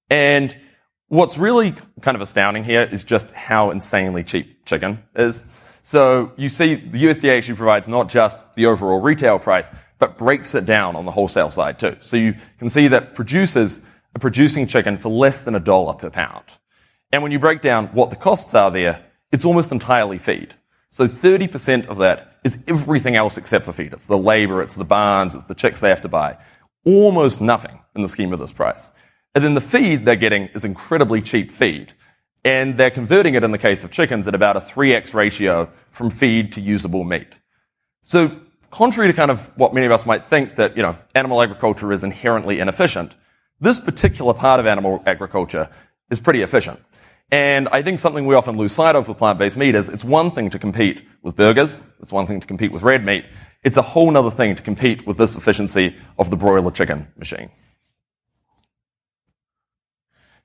And 0.10 0.56
what's 1.08 1.38
really 1.38 1.74
kind 2.02 2.16
of 2.16 2.22
astounding 2.22 2.64
here 2.64 2.84
is 2.84 3.04
just 3.04 3.34
how 3.34 3.72
insanely 3.72 4.24
cheap 4.24 4.66
chicken 4.66 5.04
is. 5.16 5.46
So 5.82 6.32
you 6.36 6.50
see 6.50 6.76
the 6.76 7.04
USDA 7.04 7.38
actually 7.38 7.56
provides 7.56 7.88
not 7.88 8.10
just 8.10 8.56
the 8.56 8.66
overall 8.66 9.00
retail 9.00 9.38
price, 9.38 9.74
but 10.00 10.18
breaks 10.18 10.56
it 10.56 10.66
down 10.66 10.96
on 10.96 11.06
the 11.06 11.12
wholesale 11.12 11.52
side 11.52 11.80
too. 11.80 11.98
So 12.02 12.18
you 12.18 12.36
can 12.58 12.70
see 12.70 12.88
that 12.88 13.14
producers 13.14 13.86
are 14.16 14.20
producing 14.20 14.66
chicken 14.66 14.98
for 14.98 15.10
less 15.10 15.44
than 15.44 15.54
a 15.54 15.60
dollar 15.60 15.94
per 15.94 16.10
pound. 16.10 16.44
And 17.12 17.22
when 17.22 17.32
you 17.32 17.40
break 17.40 17.62
down 17.62 17.88
what 17.88 18.10
the 18.10 18.16
costs 18.16 18.56
are 18.56 18.72
there, 18.72 19.06
it's 19.32 19.46
almost 19.46 19.72
entirely 19.72 20.18
feed. 20.18 20.56
So 20.96 21.08
30% 21.08 21.88
of 21.88 21.98
that 21.98 22.38
is 22.46 22.64
everything 22.70 23.18
else 23.18 23.38
except 23.38 23.66
for 23.66 23.74
feed. 23.74 23.92
It's 23.92 24.08
the 24.08 24.18
labor, 24.18 24.62
it's 24.62 24.76
the 24.76 24.86
barns, 24.86 25.36
it's 25.36 25.44
the 25.44 25.54
chicks 25.54 25.82
they 25.82 25.90
have 25.90 26.00
to 26.00 26.08
buy. 26.08 26.38
Almost 26.86 27.42
nothing 27.42 27.82
in 27.98 28.02
the 28.02 28.08
scheme 28.08 28.32
of 28.32 28.40
this 28.40 28.54
price. 28.54 28.92
And 29.34 29.44
then 29.44 29.56
the 29.56 29.60
feed 29.60 30.06
they're 30.06 30.16
getting 30.16 30.44
is 30.56 30.64
incredibly 30.64 31.22
cheap 31.22 31.52
feed. 31.52 31.92
And 32.46 32.78
they're 32.78 32.92
converting 32.92 33.34
it 33.34 33.44
in 33.44 33.52
the 33.52 33.58
case 33.58 33.84
of 33.84 33.92
chickens 33.92 34.26
at 34.26 34.36
about 34.36 34.56
a 34.56 34.62
3x 34.62 35.14
ratio 35.14 35.70
from 35.88 36.10
feed 36.12 36.54
to 36.54 36.62
usable 36.62 37.04
meat. 37.04 37.40
So 38.02 38.32
contrary 38.72 39.10
to 39.10 39.14
kind 39.14 39.32
of 39.32 39.52
what 39.58 39.74
many 39.74 39.86
of 39.86 39.92
us 39.92 40.06
might 40.06 40.24
think 40.24 40.56
that, 40.56 40.78
you 40.78 40.82
know, 40.82 40.96
animal 41.14 41.42
agriculture 41.42 41.92
is 41.92 42.06
inherently 42.06 42.62
inefficient, 42.62 43.16
this 43.60 43.82
particular 43.82 44.34
part 44.34 44.62
of 44.62 44.66
animal 44.66 45.04
agriculture 45.06 45.68
is 46.10 46.22
pretty 46.22 46.42
efficient. 46.42 46.80
And 47.32 47.68
I 47.70 47.82
think 47.82 48.00
something 48.00 48.26
we 48.26 48.36
often 48.36 48.58
lose 48.58 48.72
sight 48.72 48.96
of 48.96 49.08
with 49.08 49.18
plant-based 49.18 49.58
meat 49.58 49.76
is 49.76 49.90
it's 49.90 50.06
one 50.06 50.32
thing 50.32 50.50
to 50.52 50.60
compete 50.60 51.04
with 51.24 51.36
burgers. 51.36 51.90
It's 52.00 52.14
one 52.14 52.28
thing 52.28 52.40
to 52.40 52.48
compete 52.48 52.72
with 52.72 52.84
red 52.84 53.04
meat. 53.04 53.26
It's 53.64 53.78
a 53.78 53.82
whole 53.82 54.16
other 54.16 54.30
thing 54.30 54.56
to 54.56 54.62
compete 54.62 55.08
with 55.08 55.18
this 55.18 55.36
efficiency 55.36 55.96
of 56.20 56.30
the 56.30 56.38
broiler 56.38 56.72
chicken 56.72 57.08
machine. 57.18 57.50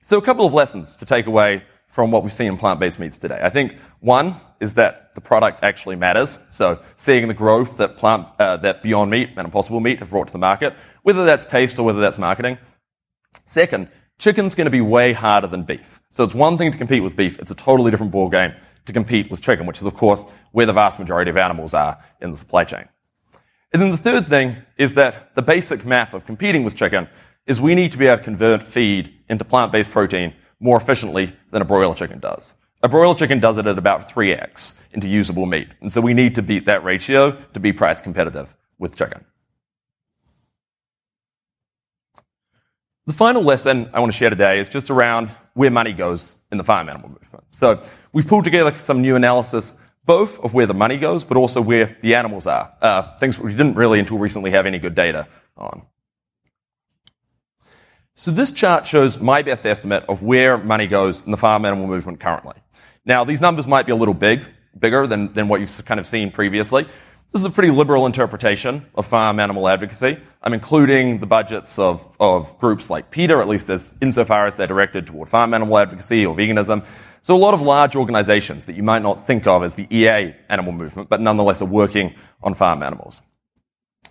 So 0.01 0.17
a 0.17 0.21
couple 0.21 0.47
of 0.47 0.53
lessons 0.53 0.95
to 0.95 1.05
take 1.05 1.27
away 1.27 1.63
from 1.87 2.09
what 2.09 2.23
we 2.23 2.29
see 2.29 2.45
in 2.45 2.57
plant-based 2.57 2.99
meats 2.99 3.17
today. 3.17 3.39
I 3.43 3.49
think 3.49 3.77
one 3.99 4.35
is 4.59 4.73
that 4.75 5.13
the 5.13 5.21
product 5.21 5.63
actually 5.63 5.97
matters. 5.97 6.39
So 6.49 6.81
seeing 6.95 7.27
the 7.27 7.33
growth 7.33 7.77
that 7.77 7.97
plant, 7.97 8.27
uh, 8.39 8.57
that 8.57 8.81
Beyond 8.81 9.11
Meat 9.11 9.31
and 9.35 9.45
Impossible 9.45 9.81
Meat 9.81 9.99
have 9.99 10.09
brought 10.09 10.27
to 10.27 10.33
the 10.33 10.39
market, 10.39 10.73
whether 11.03 11.25
that's 11.25 11.45
taste 11.45 11.77
or 11.77 11.83
whether 11.83 11.99
that's 11.99 12.17
marketing. 12.17 12.57
Second, 13.45 13.89
chicken's 14.21 14.53
going 14.53 14.65
to 14.65 14.71
be 14.71 14.81
way 14.81 15.13
harder 15.13 15.47
than 15.47 15.63
beef. 15.63 15.99
So 16.11 16.23
it's 16.23 16.35
one 16.35 16.57
thing 16.57 16.71
to 16.71 16.77
compete 16.77 17.01
with 17.01 17.15
beef. 17.15 17.39
It's 17.39 17.51
a 17.51 17.55
totally 17.55 17.89
different 17.89 18.13
ballgame 18.13 18.55
to 18.85 18.93
compete 18.93 19.31
with 19.31 19.41
chicken, 19.41 19.65
which 19.65 19.79
is 19.79 19.85
of 19.85 19.95
course 19.95 20.31
where 20.51 20.67
the 20.67 20.73
vast 20.73 20.99
majority 20.99 21.31
of 21.31 21.37
animals 21.37 21.73
are 21.73 22.01
in 22.21 22.29
the 22.29 22.37
supply 22.37 22.63
chain. 22.63 22.87
And 23.73 23.81
then 23.81 23.89
the 23.89 23.97
third 23.97 24.27
thing 24.27 24.57
is 24.77 24.93
that 24.93 25.33
the 25.33 25.41
basic 25.41 25.85
math 25.85 26.13
of 26.13 26.25
competing 26.25 26.63
with 26.63 26.75
chicken 26.75 27.07
is 27.47 27.59
we 27.59 27.73
need 27.73 27.91
to 27.93 27.97
be 27.97 28.05
able 28.05 28.17
to 28.17 28.23
convert 28.23 28.61
feed 28.61 29.11
into 29.27 29.43
plant-based 29.43 29.89
protein 29.89 30.35
more 30.59 30.77
efficiently 30.77 31.35
than 31.49 31.63
a 31.63 31.65
broiler 31.65 31.95
chicken 31.95 32.19
does. 32.19 32.55
A 32.83 32.89
broiler 32.89 33.15
chicken 33.15 33.39
does 33.39 33.57
it 33.57 33.65
at 33.65 33.77
about 33.77 34.09
3x 34.09 34.83
into 34.93 35.07
usable 35.07 35.45
meat. 35.47 35.69
And 35.81 35.91
so 35.91 35.99
we 36.01 36.13
need 36.13 36.35
to 36.35 36.41
beat 36.43 36.65
that 36.65 36.83
ratio 36.83 37.31
to 37.31 37.59
be 37.59 37.73
price 37.73 38.01
competitive 38.01 38.55
with 38.77 38.95
chicken. 38.95 39.25
The 43.11 43.17
final 43.17 43.41
lesson 43.43 43.89
I 43.93 43.99
want 43.99 44.13
to 44.13 44.17
share 44.17 44.29
today 44.29 44.59
is 44.59 44.69
just 44.69 44.89
around 44.89 45.31
where 45.53 45.69
money 45.69 45.91
goes 45.91 46.37
in 46.49 46.57
the 46.57 46.63
farm 46.63 46.87
animal 46.87 47.09
movement. 47.09 47.43
So 47.49 47.83
we've 48.13 48.25
pulled 48.25 48.45
together 48.45 48.73
some 48.75 49.01
new 49.01 49.17
analysis, 49.17 49.81
both 50.05 50.41
of 50.45 50.53
where 50.53 50.65
the 50.65 50.73
money 50.73 50.95
goes, 50.95 51.25
but 51.25 51.35
also 51.35 51.61
where 51.61 51.97
the 51.99 52.15
animals 52.15 52.47
are. 52.47 52.71
Uh, 52.81 53.01
things 53.17 53.37
we 53.37 53.51
didn't 53.51 53.75
really 53.75 53.99
until 53.99 54.17
recently 54.17 54.51
have 54.51 54.65
any 54.65 54.79
good 54.79 54.95
data 54.95 55.27
on. 55.57 55.85
So 58.13 58.31
this 58.31 58.53
chart 58.53 58.87
shows 58.87 59.19
my 59.19 59.41
best 59.41 59.65
estimate 59.65 60.05
of 60.07 60.23
where 60.23 60.57
money 60.57 60.87
goes 60.87 61.25
in 61.25 61.31
the 61.31 61.37
farm 61.37 61.65
animal 61.65 61.87
movement 61.87 62.21
currently. 62.21 62.55
Now, 63.03 63.25
these 63.25 63.41
numbers 63.41 63.67
might 63.67 63.85
be 63.85 63.91
a 63.91 63.97
little 63.97 64.13
big, 64.13 64.45
bigger 64.79 65.05
than, 65.05 65.33
than 65.33 65.49
what 65.49 65.59
you've 65.59 65.83
kind 65.83 65.99
of 65.99 66.05
seen 66.05 66.31
previously. 66.31 66.85
This 67.31 67.43
is 67.43 67.45
a 67.45 67.49
pretty 67.49 67.71
liberal 67.71 68.05
interpretation 68.07 68.85
of 68.93 69.05
farm 69.05 69.39
animal 69.39 69.69
advocacy. 69.69 70.17
I'm 70.43 70.53
including 70.53 71.19
the 71.19 71.25
budgets 71.25 71.79
of, 71.79 72.13
of 72.19 72.57
groups 72.57 72.89
like 72.89 73.09
PETA, 73.09 73.35
at 73.35 73.47
least 73.47 73.69
as 73.69 73.95
insofar 74.01 74.47
as 74.47 74.57
they're 74.57 74.67
directed 74.67 75.07
toward 75.07 75.29
farm 75.29 75.53
animal 75.53 75.77
advocacy 75.77 76.25
or 76.25 76.35
veganism. 76.35 76.85
So 77.21 77.33
a 77.33 77.39
lot 77.39 77.53
of 77.53 77.61
large 77.61 77.95
organizations 77.95 78.65
that 78.65 78.75
you 78.75 78.83
might 78.83 79.01
not 79.01 79.25
think 79.25 79.47
of 79.47 79.63
as 79.63 79.75
the 79.75 79.87
EA 79.89 80.35
animal 80.49 80.73
movement, 80.73 81.07
but 81.07 81.21
nonetheless 81.21 81.61
are 81.61 81.69
working 81.69 82.15
on 82.43 82.53
farm 82.53 82.83
animals. 82.83 83.21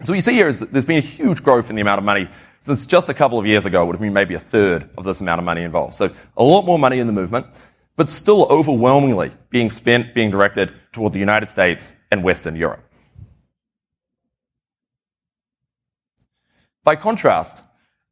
So 0.03 0.13
what 0.13 0.17
you 0.17 0.23
see 0.23 0.33
here 0.33 0.49
is 0.49 0.61
that 0.61 0.73
there's 0.73 0.87
been 0.87 0.97
a 0.97 1.01
huge 1.01 1.43
growth 1.43 1.69
in 1.69 1.77
the 1.77 1.83
amount 1.83 1.99
of 1.99 2.05
money 2.05 2.27
since 2.61 2.87
just 2.87 3.11
a 3.11 3.15
couple 3.15 3.39
of 3.39 3.45
years 3.45 3.67
ago 3.67 3.85
would 3.85 3.97
have 3.97 4.01
been 4.01 4.15
maybe 4.15 4.33
a 4.33 4.39
third 4.39 4.89
of 4.97 5.05
this 5.05 5.21
amount 5.21 5.41
of 5.41 5.45
money 5.45 5.63
involved. 5.63 5.95
So 5.95 6.11
a 6.39 6.43
lot 6.43 6.65
more 6.65 6.79
money 6.79 7.01
in 7.01 7.07
the 7.07 7.13
movement, 7.13 7.49
but 7.97 8.09
still 8.09 8.47
overwhelmingly 8.49 9.33
being 9.51 9.69
spent, 9.69 10.15
being 10.15 10.31
directed 10.31 10.73
toward 10.93 11.13
the 11.13 11.19
United 11.19 11.51
States 11.51 11.97
and 12.11 12.25
Western 12.25 12.57
Europe. 12.57 12.90
By 16.83 16.97
contrast, 16.97 17.63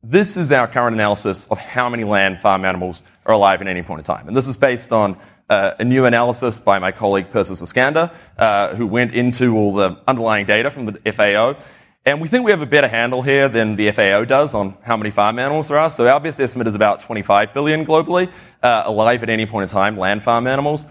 this 0.02 0.36
is 0.36 0.52
our 0.52 0.68
current 0.68 0.94
analysis 0.94 1.44
of 1.50 1.58
how 1.58 1.88
many 1.88 2.04
land 2.04 2.38
farm 2.38 2.66
animals 2.66 3.02
are 3.24 3.34
alive 3.34 3.62
at 3.62 3.66
any 3.66 3.82
point 3.82 4.00
in 4.00 4.04
time. 4.04 4.28
And 4.28 4.36
this 4.36 4.46
is 4.46 4.56
based 4.56 4.92
on 4.92 5.16
uh, 5.48 5.72
a 5.78 5.84
new 5.84 6.04
analysis 6.04 6.58
by 6.58 6.78
my 6.78 6.92
colleague 6.92 7.30
Persis 7.30 7.62
Eskander, 7.62 8.12
uh, 8.36 8.74
who 8.74 8.86
went 8.86 9.14
into 9.14 9.56
all 9.56 9.72
the 9.72 9.98
underlying 10.06 10.44
data 10.44 10.70
from 10.70 10.84
the 10.84 11.12
FAO. 11.12 11.56
And 12.04 12.20
we 12.20 12.28
think 12.28 12.44
we 12.44 12.50
have 12.50 12.60
a 12.60 12.66
better 12.66 12.88
handle 12.88 13.22
here 13.22 13.48
than 13.48 13.76
the 13.76 13.90
FAO 13.90 14.24
does 14.24 14.54
on 14.54 14.76
how 14.82 14.98
many 14.98 15.10
farm 15.10 15.38
animals 15.38 15.68
there 15.68 15.78
are. 15.78 15.88
So 15.88 16.06
our 16.06 16.20
best 16.20 16.38
estimate 16.38 16.66
is 16.66 16.74
about 16.74 17.00
25 17.00 17.54
billion 17.54 17.86
globally, 17.86 18.30
uh, 18.62 18.82
alive 18.84 19.22
at 19.22 19.30
any 19.30 19.46
point 19.46 19.64
in 19.64 19.68
time, 19.70 19.96
land 19.96 20.22
farm 20.22 20.46
animals. 20.46 20.86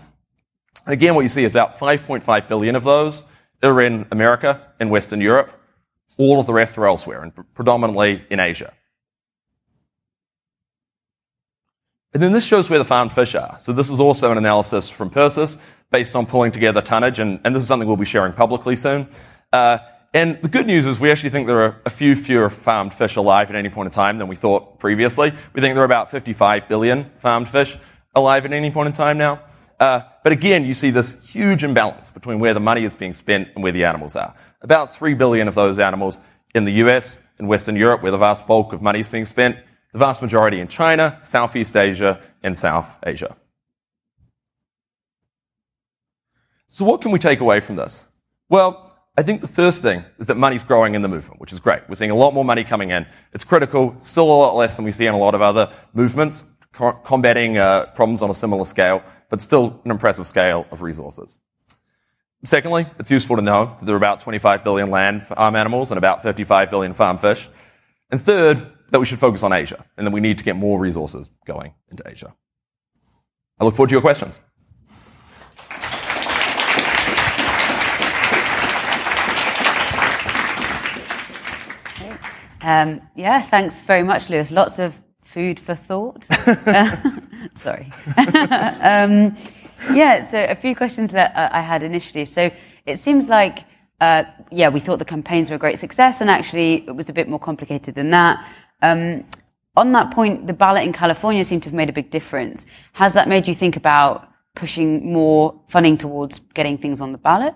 Again, 0.87 1.13
what 1.13 1.21
you 1.21 1.29
see 1.29 1.43
is 1.43 1.51
about 1.51 1.77
5.5 1.77 2.47
billion 2.47 2.75
of 2.75 2.83
those 2.83 3.23
are 3.61 3.81
in 3.81 4.07
America 4.11 4.67
and 4.79 4.89
Western 4.89 5.21
Europe. 5.21 5.51
All 6.17 6.39
of 6.39 6.47
the 6.47 6.53
rest 6.53 6.77
are 6.77 6.85
elsewhere, 6.85 7.23
and 7.23 7.33
predominantly 7.53 8.23
in 8.29 8.39
Asia. 8.39 8.73
And 12.13 12.23
then 12.23 12.31
this 12.31 12.45
shows 12.45 12.69
where 12.69 12.79
the 12.79 12.85
farmed 12.85 13.13
fish 13.13 13.35
are. 13.35 13.59
So 13.59 13.73
this 13.73 13.89
is 13.89 13.99
also 13.99 14.31
an 14.31 14.37
analysis 14.37 14.89
from 14.89 15.09
Persis 15.09 15.63
based 15.91 16.15
on 16.15 16.25
pulling 16.25 16.51
together 16.51 16.81
tonnage, 16.81 17.19
and, 17.19 17.39
and 17.43 17.55
this 17.55 17.61
is 17.61 17.67
something 17.67 17.87
we'll 17.87 17.97
be 17.97 18.05
sharing 18.05 18.33
publicly 18.33 18.75
soon. 18.75 19.07
Uh, 19.53 19.77
and 20.13 20.41
the 20.41 20.49
good 20.49 20.65
news 20.65 20.87
is 20.87 20.99
we 20.99 21.11
actually 21.11 21.29
think 21.29 21.47
there 21.47 21.61
are 21.61 21.81
a 21.85 21.89
few 21.89 22.15
fewer 22.15 22.49
farmed 22.49 22.93
fish 22.93 23.17
alive 23.17 23.49
at 23.49 23.55
any 23.55 23.69
point 23.69 23.87
in 23.87 23.93
time 23.93 24.17
than 24.17 24.27
we 24.27 24.35
thought 24.35 24.79
previously. 24.79 25.31
We 25.53 25.61
think 25.61 25.75
there 25.75 25.83
are 25.83 25.85
about 25.85 26.09
55 26.09 26.67
billion 26.67 27.05
farmed 27.17 27.49
fish 27.49 27.77
alive 28.15 28.45
at 28.45 28.53
any 28.53 28.71
point 28.71 28.87
in 28.87 28.93
time 28.93 29.17
now. 29.17 29.41
Uh, 29.79 30.01
but 30.23 30.31
again, 30.31 30.65
you 30.65 30.73
see 30.73 30.89
this 30.89 31.29
huge 31.29 31.63
imbalance 31.63 32.09
between 32.09 32.39
where 32.39 32.53
the 32.53 32.59
money 32.59 32.83
is 32.83 32.95
being 32.95 33.13
spent 33.13 33.49
and 33.53 33.63
where 33.63 33.71
the 33.71 33.83
animals 33.83 34.15
are. 34.15 34.33
About 34.61 34.93
3 34.93 35.13
billion 35.13 35.47
of 35.47 35.55
those 35.55 35.77
animals 35.77 36.19
in 36.55 36.63
the 36.63 36.71
US 36.83 37.27
and 37.37 37.47
Western 37.47 37.75
Europe, 37.75 38.01
where 38.01 38.11
the 38.11 38.17
vast 38.17 38.47
bulk 38.47 38.73
of 38.73 38.81
money 38.81 38.99
is 38.99 39.07
being 39.07 39.25
spent. 39.25 39.57
The 39.93 39.99
vast 39.99 40.21
majority 40.21 40.59
in 40.59 40.67
China, 40.67 41.19
Southeast 41.21 41.75
Asia, 41.75 42.19
and 42.43 42.57
South 42.57 42.97
Asia. 43.05 43.35
So 46.67 46.83
what 46.83 47.01
can 47.01 47.11
we 47.11 47.19
take 47.19 47.39
away 47.39 47.59
from 47.59 47.75
this? 47.75 48.05
Well, 48.49 48.93
I 49.17 49.23
think 49.23 49.41
the 49.41 49.47
first 49.47 49.81
thing 49.81 50.03
is 50.19 50.27
that 50.27 50.35
money's 50.37 50.63
growing 50.63 50.93
in 50.93 51.01
the 51.01 51.07
movement, 51.07 51.39
which 51.39 51.51
is 51.51 51.59
great. 51.59 51.81
We're 51.87 51.95
seeing 51.95 52.11
a 52.11 52.15
lot 52.15 52.33
more 52.33 52.45
money 52.45 52.63
coming 52.63 52.91
in. 52.91 53.05
It's 53.33 53.43
critical, 53.43 53.95
still 53.99 54.25
a 54.25 54.37
lot 54.37 54.55
less 54.55 54.75
than 54.75 54.85
we 54.85 54.91
see 54.91 55.07
in 55.07 55.13
a 55.13 55.17
lot 55.17 55.33
of 55.33 55.41
other 55.41 55.71
movements, 55.93 56.43
combating 56.71 57.57
uh, 57.57 57.87
problems 57.95 58.21
on 58.21 58.29
a 58.29 58.33
similar 58.33 58.63
scale, 58.63 59.01
but 59.29 59.41
still 59.41 59.81
an 59.85 59.91
impressive 59.91 60.27
scale 60.27 60.65
of 60.71 60.81
resources. 60.81 61.37
Secondly, 62.43 62.85
it's 62.99 63.11
useful 63.11 63.35
to 63.35 63.41
know 63.41 63.75
that 63.79 63.85
there 63.85 63.95
are 63.95 63.97
about 63.97 64.19
25 64.19 64.63
billion 64.63 64.89
land 64.91 65.23
farm 65.23 65.55
animals 65.55 65.91
and 65.91 65.97
about 65.97 66.21
55 66.21 66.69
billion 66.69 66.93
farm 66.93 67.17
fish. 67.17 67.49
And 68.11 68.21
third, 68.21 68.71
that 68.89 68.99
we 68.99 69.05
should 69.05 69.19
focus 69.19 69.43
on 69.43 69.51
Asia 69.51 69.83
and 69.97 70.07
that 70.07 70.11
we 70.11 70.21
need 70.21 70.37
to 70.37 70.43
get 70.43 70.55
more 70.55 70.79
resources 70.79 71.29
going 71.45 71.73
into 71.89 72.03
Asia. 72.07 72.33
I 73.59 73.65
look 73.65 73.75
forward 73.75 73.89
to 73.89 73.93
your 73.93 74.01
questions. 74.01 74.41
Um, 82.61 83.01
yeah, 83.15 83.41
thanks 83.41 83.81
very 83.81 84.03
much, 84.03 84.29
Lewis. 84.29 84.51
Lots 84.51 84.77
of 84.77 85.01
food 85.21 85.59
for 85.59 85.73
thought. 85.73 86.27
Sorry. 87.57 87.91
um, 88.17 89.35
yeah, 89.93 90.21
so 90.23 90.43
a 90.43 90.55
few 90.55 90.75
questions 90.75 91.11
that 91.11 91.35
uh, 91.35 91.49
I 91.51 91.61
had 91.61 91.83
initially. 91.83 92.25
So 92.25 92.51
it 92.85 92.97
seems 92.97 93.29
like, 93.29 93.59
uh, 94.01 94.23
yeah, 94.51 94.69
we 94.69 94.79
thought 94.79 94.99
the 94.99 95.05
campaigns 95.05 95.49
were 95.49 95.55
a 95.55 95.59
great 95.59 95.79
success, 95.79 96.21
and 96.21 96.29
actually 96.29 96.87
it 96.87 96.95
was 96.95 97.09
a 97.09 97.13
bit 97.13 97.27
more 97.27 97.39
complicated 97.39 97.95
than 97.95 98.09
that. 98.11 98.45
Um, 98.81 99.25
on 99.75 99.91
that 99.91 100.11
point, 100.11 100.47
the 100.47 100.53
ballot 100.53 100.83
in 100.83 100.93
California 100.93 101.45
seemed 101.45 101.63
to 101.63 101.69
have 101.69 101.75
made 101.75 101.89
a 101.89 101.93
big 101.93 102.09
difference. 102.09 102.65
Has 102.93 103.13
that 103.13 103.27
made 103.27 103.47
you 103.47 103.53
think 103.53 103.75
about 103.75 104.27
pushing 104.55 105.13
more 105.13 105.61
funding 105.67 105.97
towards 105.97 106.39
getting 106.55 106.77
things 106.79 106.99
on 106.99 107.11
the 107.11 107.17
ballot? 107.19 107.53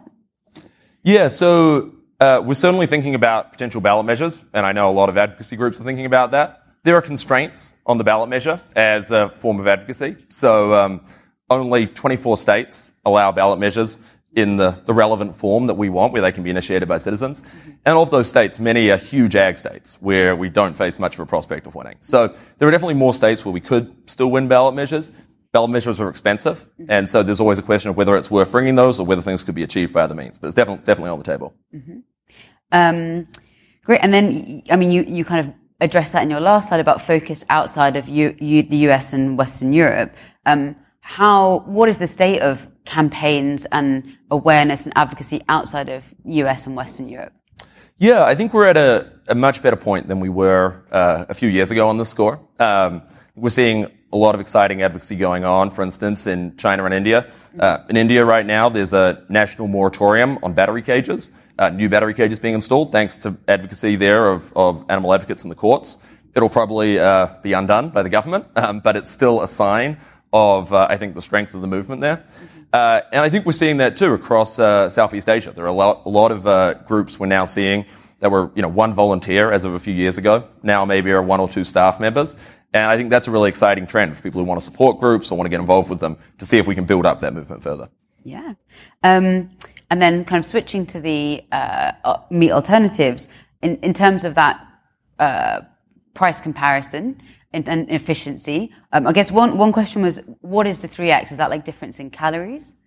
Yeah, 1.04 1.30
so 1.30 1.96
uh, 2.20 2.42
we're 2.46 2.54
certainly 2.54 2.86
thinking 2.86 3.16
about 3.16 3.52
potential 3.52 3.82
ballot 3.82 4.06
measures, 4.06 4.44
and 4.54 4.66
I 4.66 4.72
know 4.72 4.90
a 4.90 4.94
lot 4.94 5.10
of 5.10 5.18
advocacy 5.18 5.56
groups 5.56 5.82
are 5.82 5.84
thinking 5.84 6.06
about 6.06 6.32
that. 6.32 6.61
There 6.84 6.96
are 6.96 7.02
constraints 7.02 7.74
on 7.86 8.00
the 8.00 8.04
ballot 8.04 8.30
measure 8.30 8.60
as 8.76 9.12
a 9.12 9.30
form 9.30 9.60
of 9.60 9.68
advocacy. 9.68 10.16
So 10.30 10.74
um, 10.74 11.06
only 11.50 11.86
24 11.86 12.38
states 12.38 12.92
allow 13.06 13.32
ballot 13.32 13.60
measures 13.60 14.04
in 14.34 14.56
the, 14.56 14.72
the 14.86 14.94
relevant 14.94 15.36
form 15.36 15.68
that 15.68 15.76
we 15.76 15.90
want, 15.90 16.14
where 16.14 16.22
they 16.22 16.32
can 16.32 16.44
be 16.44 16.50
initiated 16.50 16.88
by 16.88 16.98
citizens. 16.98 17.44
And 17.86 17.98
of 17.98 18.10
those 18.10 18.30
states, 18.30 18.60
many 18.60 18.90
are 18.90 18.98
huge 18.98 19.36
ag 19.36 19.58
states 19.58 20.02
where 20.02 20.36
we 20.36 20.50
don't 20.50 20.76
face 20.76 20.98
much 20.98 21.16
of 21.16 21.20
a 21.20 21.26
prospect 21.26 21.68
of 21.68 21.76
winning. 21.76 21.98
So 22.00 22.34
there 22.58 22.68
are 22.68 22.72
definitely 22.72 22.96
more 22.96 23.14
states 23.14 23.46
where 23.46 23.52
we 23.52 23.62
could 23.62 24.10
still 24.10 24.32
win 24.32 24.48
ballot 24.48 24.74
measures. 24.74 25.12
Ballot 25.52 25.70
measures 25.70 26.00
are 26.00 26.10
expensive, 26.10 26.66
and 26.88 27.10
so 27.10 27.24
there's 27.24 27.42
always 27.42 27.60
a 27.60 27.62
question 27.62 27.90
of 27.90 27.98
whether 27.98 28.16
it's 28.16 28.32
worth 28.32 28.52
bringing 28.52 28.76
those 28.76 29.02
or 29.02 29.06
whether 29.06 29.22
things 29.22 29.44
could 29.44 29.54
be 29.54 29.64
achieved 29.64 29.92
by 29.92 30.02
other 30.02 30.16
means. 30.16 30.38
But 30.38 30.48
it's 30.48 30.56
definitely 30.56 30.86
definitely 30.86 31.12
on 31.12 31.18
the 31.18 31.26
table. 31.26 31.54
Mm-hmm. 31.76 32.00
Um, 32.72 33.28
great, 33.84 34.00
and 34.02 34.14
then 34.14 34.64
I 34.72 34.78
mean, 34.78 34.92
you 34.92 35.04
you 35.04 35.26
kind 35.26 35.46
of 35.46 35.54
addressed 35.82 36.14
that 36.14 36.24
in 36.24 36.30
your 36.30 36.40
last 36.40 36.70
slide 36.70 36.80
about 36.80 37.02
focus 37.02 37.44
outside 37.50 37.98
of 37.98 38.08
U, 38.08 38.36
U, 38.40 38.64
the 38.64 38.78
US 38.90 39.12
and 39.12 39.38
Western 39.38 39.74
Europe. 39.74 40.16
Um, 40.46 40.76
how 41.02 41.60
what 41.66 41.90
is 41.90 41.98
the 41.98 42.08
state 42.08 42.42
of 42.42 42.68
campaigns 42.86 43.66
and 43.72 44.18
awareness 44.30 44.86
and 44.86 44.94
advocacy 44.96 45.42
outside 45.50 45.90
of 45.90 46.04
US 46.24 46.68
and 46.68 46.76
Western 46.76 47.10
Europe? 47.10 47.34
Yeah, 47.98 48.24
I 48.24 48.34
think 48.36 48.54
we're 48.54 48.68
at 48.68 48.78
a, 48.78 49.12
a 49.28 49.36
much 49.36 49.62
better 49.62 49.76
point 49.76 50.08
than 50.08 50.20
we 50.20 50.30
were 50.30 50.84
uh, 50.92 51.26
a 51.30 51.34
few 51.34 51.50
years 51.50 51.70
ago 51.70 51.90
on 51.90 51.98
this 51.98 52.10
score. 52.10 52.40
Um, 52.60 53.04
we're 53.36 53.50
seeing 53.50 53.88
a 54.14 54.18
lot 54.18 54.36
of 54.36 54.42
exciting 54.42 54.82
advocacy 54.82 55.16
going 55.16 55.44
on, 55.44 55.70
for 55.70 55.84
instance, 55.84 56.28
in 56.28 56.58
China 56.58 56.86
and 56.86 56.94
India. 56.94 57.30
Uh, 57.60 57.80
in 57.90 57.98
India 57.98 58.26
right 58.26 58.46
now, 58.46 58.70
there's 58.70 58.94
a 58.94 59.24
national 59.30 59.68
moratorium 59.68 60.40
on 60.44 60.54
battery 60.54 60.82
cages, 60.82 61.32
uh, 61.58 61.70
new 61.70 61.90
battery 61.90 62.14
cages 62.14 62.40
being 62.40 62.56
installed, 62.56 62.92
thanks 62.92 63.18
to 63.20 63.38
advocacy 63.48 63.96
there 63.96 64.30
of, 64.30 64.52
of 64.56 64.86
animal 64.90 65.14
advocates 65.14 65.44
in 65.44 65.50
the 65.50 65.56
courts. 65.56 65.98
It'll 66.34 66.50
probably 66.50 67.00
uh, 67.00 67.28
be 67.42 67.54
undone 67.54 67.90
by 67.90 68.04
the 68.04 68.10
government, 68.10 68.46
um, 68.56 68.80
but 68.80 68.96
it's 68.96 69.10
still 69.10 69.42
a 69.42 69.48
sign 69.48 69.98
of, 70.34 70.74
uh, 70.74 70.88
I 70.90 70.98
think, 70.98 71.16
the 71.16 71.22
strength 71.22 71.54
of 71.54 71.62
the 71.62 71.68
movement 71.68 72.02
there. 72.02 72.24
Uh, 72.74 73.02
and 73.12 73.22
I 73.22 73.30
think 73.30 73.46
we're 73.46 73.52
seeing 73.52 73.78
that 73.78 73.98
too 73.98 74.14
across 74.14 74.58
uh, 74.58 74.88
Southeast 74.88 75.28
Asia. 75.28 75.52
There 75.52 75.66
are 75.66 75.68
a 75.68 75.74
lot, 75.74 76.04
a 76.06 76.10
lot 76.10 76.32
of 76.32 76.48
uh, 76.48 76.76
groups 76.76 77.20
we're 77.20 77.28
now 77.28 77.44
seeing 77.44 77.86
that 78.20 78.32
were, 78.32 78.50
you 78.56 78.62
know, 78.62 78.70
one 78.70 78.94
volunteer 78.94 79.52
as 79.52 79.66
of 79.66 79.74
a 79.74 79.80
few 79.80 79.94
years 79.94 80.18
ago. 80.18 80.48
Now 80.64 80.86
maybe 80.86 81.12
are 81.12 81.22
one 81.22 81.42
or 81.42 81.50
two 81.50 81.66
staff 81.66 82.00
members. 82.00 82.38
And 82.74 82.90
I 82.90 82.96
think 82.96 83.10
that's 83.10 83.28
a 83.28 83.32
really 83.32 83.50
exciting 83.50 83.86
trend 83.88 84.16
for 84.16 84.24
people 84.24 84.40
who 84.40 84.46
want 84.46 84.60
to 84.62 84.64
support 84.64 85.00
groups 85.00 85.32
or 85.32 85.38
want 85.38 85.48
to 85.48 85.50
get 85.50 85.60
involved 85.60 85.90
with 85.90 86.00
them 86.00 86.18
to 86.38 86.46
see 86.46 86.58
if 86.58 86.68
we 86.68 86.76
can 86.76 86.86
build 86.86 87.06
up 87.06 87.20
that 87.20 87.34
movement 87.34 87.62
further. 87.62 87.90
Yeah. 88.24 88.54
Um, 89.04 89.50
and 89.92 90.02
then 90.02 90.24
kind 90.24 90.40
of 90.40 90.46
switching 90.46 90.86
to 90.88 91.02
the 91.02 91.44
uh, 91.52 91.92
meat 92.30 92.52
alternatives 92.52 93.28
in, 93.62 93.76
in 93.84 93.94
terms 93.94 94.24
of 94.24 94.36
that 94.36 94.66
uh, 95.20 95.60
price 96.14 96.40
comparison 96.40 97.22
and, 97.52 97.68
and 97.68 97.92
efficiency. 97.92 98.74
Um, 98.94 99.06
I 99.06 99.12
guess 99.12 99.32
one, 99.32 99.58
one 99.58 99.74
question 99.74 100.02
was, 100.02 100.22
what 100.40 100.66
is 100.66 100.80
the 100.80 100.88
3X? 100.88 101.32
Is 101.32 101.38
that 101.38 101.50
like 101.50 101.66
difference 101.66 102.00
in 102.00 102.10
calories? 102.10 102.78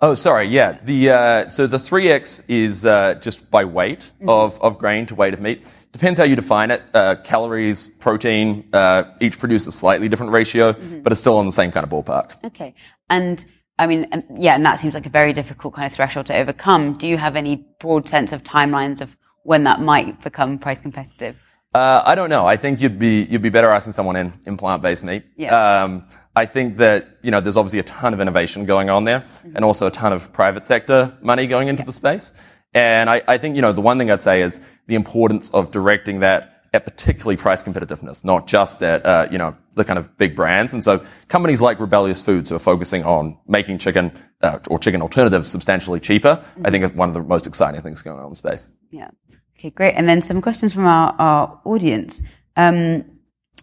Oh, 0.00 0.14
sorry. 0.14 0.48
Yeah. 0.48 0.78
The, 0.82 1.10
uh, 1.10 1.48
so 1.48 1.68
the 1.68 1.76
3X 1.76 2.50
is, 2.50 2.84
uh, 2.84 3.14
just 3.14 3.52
by 3.52 3.64
weight 3.64 4.00
mm-hmm. 4.00 4.28
of, 4.28 4.60
of 4.60 4.78
grain 4.78 5.06
to 5.06 5.14
weight 5.14 5.34
of 5.34 5.40
meat. 5.40 5.64
Depends 5.92 6.18
how 6.18 6.24
you 6.24 6.34
define 6.34 6.72
it. 6.72 6.82
Uh, 6.92 7.14
calories, 7.22 7.88
protein, 7.88 8.68
uh, 8.72 9.04
each 9.20 9.38
produce 9.38 9.68
a 9.68 9.72
slightly 9.72 10.08
different 10.08 10.32
ratio, 10.32 10.72
mm-hmm. 10.72 11.02
but 11.02 11.12
it's 11.12 11.20
still 11.20 11.38
on 11.38 11.46
the 11.46 11.52
same 11.52 11.70
kind 11.70 11.84
of 11.84 11.90
ballpark. 11.90 12.44
Okay. 12.44 12.74
And, 13.08 13.44
I 13.78 13.86
mean, 13.86 14.06
yeah, 14.36 14.54
and 14.54 14.64
that 14.66 14.78
seems 14.78 14.94
like 14.94 15.06
a 15.06 15.10
very 15.10 15.32
difficult 15.32 15.74
kind 15.74 15.86
of 15.86 15.92
threshold 15.92 16.26
to 16.26 16.36
overcome. 16.36 16.94
Do 16.94 17.06
you 17.06 17.16
have 17.16 17.36
any 17.36 17.66
broad 17.78 18.08
sense 18.08 18.32
of 18.32 18.42
timelines 18.42 19.00
of 19.00 19.16
when 19.44 19.64
that 19.64 19.80
might 19.80 20.22
become 20.22 20.58
price 20.58 20.80
competitive? 20.80 21.36
Uh, 21.74 22.02
I 22.04 22.14
don't 22.14 22.30
know. 22.30 22.46
I 22.46 22.56
think 22.56 22.80
you'd 22.80 22.98
be 22.98 23.24
you'd 23.24 23.42
be 23.42 23.50
better 23.50 23.70
asking 23.70 23.92
someone 23.92 24.16
in, 24.16 24.32
in 24.46 24.56
plant-based 24.56 25.04
meat. 25.04 25.24
Yeah. 25.36 25.82
Um, 25.82 26.06
I 26.34 26.46
think 26.46 26.76
that 26.78 27.18
you 27.22 27.30
know 27.30 27.40
there's 27.40 27.56
obviously 27.56 27.78
a 27.78 27.84
ton 27.84 28.14
of 28.14 28.20
innovation 28.20 28.64
going 28.64 28.90
on 28.90 29.04
there, 29.04 29.20
mm-hmm. 29.20 29.54
and 29.54 29.64
also 29.64 29.86
a 29.86 29.90
ton 29.90 30.12
of 30.12 30.32
private 30.32 30.64
sector 30.64 31.16
money 31.20 31.46
going 31.46 31.68
into 31.68 31.82
yeah. 31.82 31.86
the 31.86 31.92
space. 31.92 32.32
And 32.74 33.08
I, 33.08 33.22
I 33.28 33.38
think 33.38 33.54
you 33.54 33.62
know 33.62 33.72
the 33.72 33.80
one 33.80 33.98
thing 33.98 34.10
I'd 34.10 34.22
say 34.22 34.42
is 34.42 34.60
the 34.86 34.94
importance 34.94 35.50
of 35.50 35.70
directing 35.70 36.20
that 36.20 36.57
at 36.74 36.84
particularly 36.84 37.36
price 37.36 37.62
competitiveness, 37.62 38.24
not 38.24 38.46
just 38.46 38.82
at 38.82 39.04
uh, 39.06 39.28
you 39.30 39.38
know 39.38 39.56
the 39.72 39.84
kind 39.84 39.98
of 39.98 40.16
big 40.18 40.36
brands. 40.36 40.72
And 40.74 40.82
so 40.82 41.04
companies 41.28 41.60
like 41.60 41.80
Rebellyous 41.80 42.22
Foods 42.22 42.50
who 42.50 42.56
are 42.56 42.60
focusing 42.60 43.04
on 43.04 43.38
making 43.46 43.78
chicken 43.78 44.12
uh, 44.42 44.58
or 44.68 44.78
chicken 44.78 45.02
alternatives 45.02 45.48
substantially 45.48 46.00
cheaper, 46.00 46.36
mm-hmm. 46.36 46.66
I 46.66 46.70
think 46.70 46.84
is 46.84 46.92
one 46.92 47.08
of 47.08 47.14
the 47.14 47.22
most 47.22 47.46
exciting 47.46 47.80
things 47.82 48.02
going 48.02 48.18
on 48.18 48.24
in 48.24 48.30
the 48.30 48.36
space. 48.36 48.68
Yeah. 48.90 49.10
Okay, 49.58 49.70
great. 49.70 49.94
And 49.94 50.08
then 50.08 50.22
some 50.22 50.40
questions 50.40 50.72
from 50.72 50.86
our, 50.86 51.14
our 51.18 51.60
audience. 51.64 52.22
Um, 52.56 53.04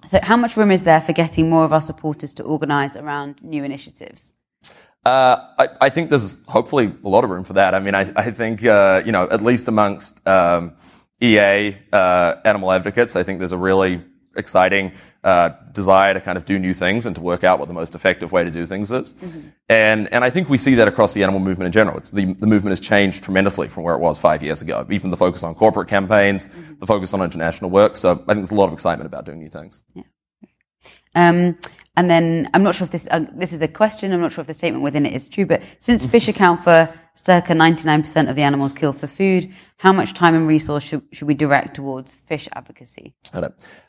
so, 0.06 0.20
how 0.22 0.36
much 0.36 0.58
room 0.58 0.72
is 0.72 0.84
there 0.84 1.02
for 1.02 1.14
getting 1.14 1.50
more 1.50 1.64
of 1.64 1.72
our 1.72 1.82
supporters 1.82 2.34
to 2.36 2.44
organise 2.44 2.96
around 2.96 3.42
new 3.42 3.64
initiatives? 3.64 4.34
Uh, 5.06 5.38
I, 5.60 5.68
I, 5.82 5.90
think 5.90 6.10
there's 6.10 6.44
hopefully 6.46 6.92
a 7.04 7.08
lot 7.08 7.24
of 7.24 7.30
room 7.30 7.44
for 7.44 7.54
that. 7.54 7.76
I 7.76 7.80
mean, 7.80 7.94
I, 7.94 8.12
I 8.16 8.32
think 8.32 8.66
uh, 8.66 9.04
you 9.06 9.12
know 9.12 9.28
at 9.30 9.42
least 9.42 9.68
amongst 9.68 10.28
um, 10.28 10.74
EA 11.22 11.78
uh, 11.92 12.36
animal 12.44 12.72
advocates, 12.72 13.16
I 13.16 13.24
think 13.24 13.40
there's 13.40 13.52
a 13.52 13.58
really 13.58 14.04
exciting 14.36 14.92
uh, 15.24 15.50
desire 15.72 16.14
to 16.14 16.22
kind 16.22 16.38
of 16.38 16.46
do 16.46 16.60
new 16.60 16.74
things 16.74 17.06
and 17.06 17.16
to 17.16 17.22
work 17.22 17.44
out 17.44 17.58
what 17.58 17.68
the 17.68 17.74
most 17.74 17.96
effective 17.96 18.32
way 18.32 18.44
to 18.44 18.52
do 18.52 18.66
things 18.66 18.92
is. 18.92 19.14
Mm-hmm. 19.14 19.48
And, 19.70 20.14
and 20.14 20.24
I 20.24 20.30
think 20.30 20.50
we 20.50 20.58
see 20.58 20.76
that 20.76 20.88
across 20.88 21.14
the 21.14 21.24
animal 21.24 21.40
movement 21.40 21.68
in 21.68 21.72
general. 21.72 22.00
The, 22.00 22.34
the, 22.34 22.46
movement 22.46 22.72
has 22.72 22.80
changed 22.80 23.24
tremendously 23.24 23.68
from 23.68 23.84
where 23.84 23.96
it 23.96 24.00
was 24.00 24.20
five 24.20 24.44
years 24.44 24.62
ago. 24.62 24.86
Even 24.90 25.10
the 25.10 25.18
focus 25.18 25.44
on 25.44 25.56
corporate 25.56 25.88
campaigns, 25.88 26.50
mm-hmm. 26.50 26.80
the 26.80 26.86
focus 26.86 27.14
on 27.14 27.22
international 27.22 27.72
work. 27.72 27.96
So 27.96 28.12
I 28.12 28.16
think 28.16 28.28
there's 28.28 28.52
a 28.52 28.56
lot 28.56 28.68
of 28.68 28.74
excitement 28.74 29.08
about 29.08 29.26
doing 29.26 29.40
new 29.40 29.50
things. 29.50 29.84
Yeah. 29.96 30.04
Um, 31.16 31.58
and 31.98 32.10
then 32.10 32.50
I'm 32.54 32.64
not 32.64 32.76
sure 32.76 32.86
if 32.86 32.92
this 32.92 33.08
uh, 33.10 33.26
this 33.34 33.54
is 33.54 33.60
the 33.60 33.68
question. 33.68 34.12
I'm 34.12 34.22
not 34.22 34.32
sure 34.32 34.42
if 34.42 34.48
the 34.48 34.54
statement 34.54 34.84
within 34.84 35.06
it 35.06 35.14
is 35.14 35.28
true. 35.28 35.46
But 35.46 35.62
since 35.80 36.06
fish 36.06 36.28
account 36.28 36.64
for 36.64 36.94
circa 37.16 37.54
99% 37.54 38.30
of 38.30 38.36
the 38.36 38.42
animals 38.42 38.74
killed 38.74 39.00
for 39.00 39.08
food, 39.08 39.52
how 39.78 39.94
much 39.94 40.14
time 40.14 40.36
and 40.36 40.48
resource 40.48 40.84
should, 40.84 41.02
should 41.12 41.28
we 41.28 41.34
direct 41.34 41.76
towards 41.76 42.14
fish 42.14 42.48
advocacy? 42.54 43.14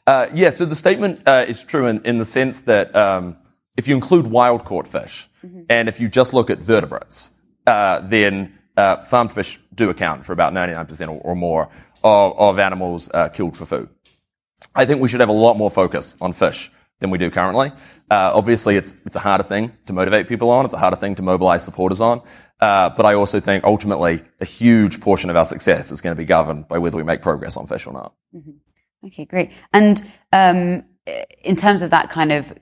Uh, 0.06 0.26
yeah. 0.32 0.50
So 0.50 0.64
the 0.64 0.76
statement 0.76 1.26
uh, 1.26 1.44
is 1.46 1.64
true 1.64 1.86
in, 1.86 2.00
in 2.04 2.18
the 2.18 2.24
sense 2.24 2.62
that 2.62 2.94
um, 2.94 3.36
if 3.76 3.88
you 3.88 3.94
include 3.94 4.28
wild 4.28 4.64
caught 4.64 4.86
fish 4.86 5.28
mm-hmm. 5.44 5.62
and 5.68 5.88
if 5.88 6.00
you 6.00 6.08
just 6.08 6.32
look 6.32 6.50
at 6.50 6.58
vertebrates, 6.58 7.38
uh, 7.66 8.00
then 8.00 8.56
uh, 8.76 9.02
farmed 9.02 9.32
fish 9.32 9.58
do 9.74 9.90
account 9.90 10.24
for 10.24 10.32
about 10.32 10.52
99% 10.52 11.08
or, 11.08 11.20
or 11.22 11.34
more 11.34 11.68
of, 12.04 12.38
of 12.38 12.58
animals 12.58 13.10
uh, 13.12 13.28
killed 13.28 13.56
for 13.56 13.66
food. 13.66 13.88
I 14.74 14.84
think 14.84 15.00
we 15.00 15.08
should 15.08 15.20
have 15.20 15.28
a 15.28 15.32
lot 15.32 15.56
more 15.56 15.70
focus 15.70 16.16
on 16.20 16.32
fish 16.32 16.70
than 17.00 17.10
we 17.10 17.18
do 17.18 17.30
currently. 17.30 17.70
Uh, 18.10 18.32
obviously, 18.34 18.76
it's 18.76 18.94
it's 19.04 19.16
a 19.16 19.20
harder 19.20 19.44
thing 19.44 19.72
to 19.86 19.92
motivate 19.92 20.28
people 20.28 20.50
on. 20.50 20.64
It's 20.64 20.74
a 20.74 20.78
harder 20.78 20.96
thing 20.96 21.14
to 21.16 21.22
mobilize 21.22 21.64
supporters 21.64 22.00
on. 22.00 22.22
Uh, 22.60 22.88
but 22.90 23.04
I 23.04 23.14
also 23.14 23.38
think 23.38 23.64
ultimately 23.64 24.22
a 24.40 24.46
huge 24.46 25.00
portion 25.00 25.28
of 25.28 25.36
our 25.36 25.44
success 25.44 25.92
is 25.92 26.00
going 26.00 26.16
to 26.16 26.20
be 26.20 26.24
governed 26.24 26.68
by 26.68 26.78
whether 26.78 26.96
we 26.96 27.02
make 27.02 27.20
progress 27.20 27.56
on 27.56 27.66
fish 27.66 27.86
or 27.86 27.92
not. 27.92 28.14
Mm-hmm. 28.34 29.06
Okay, 29.08 29.26
great. 29.26 29.50
And 29.74 30.02
um, 30.32 30.84
in 31.44 31.56
terms 31.56 31.82
of 31.82 31.90
that 31.90 32.08
kind 32.10 32.32
of 32.32 32.52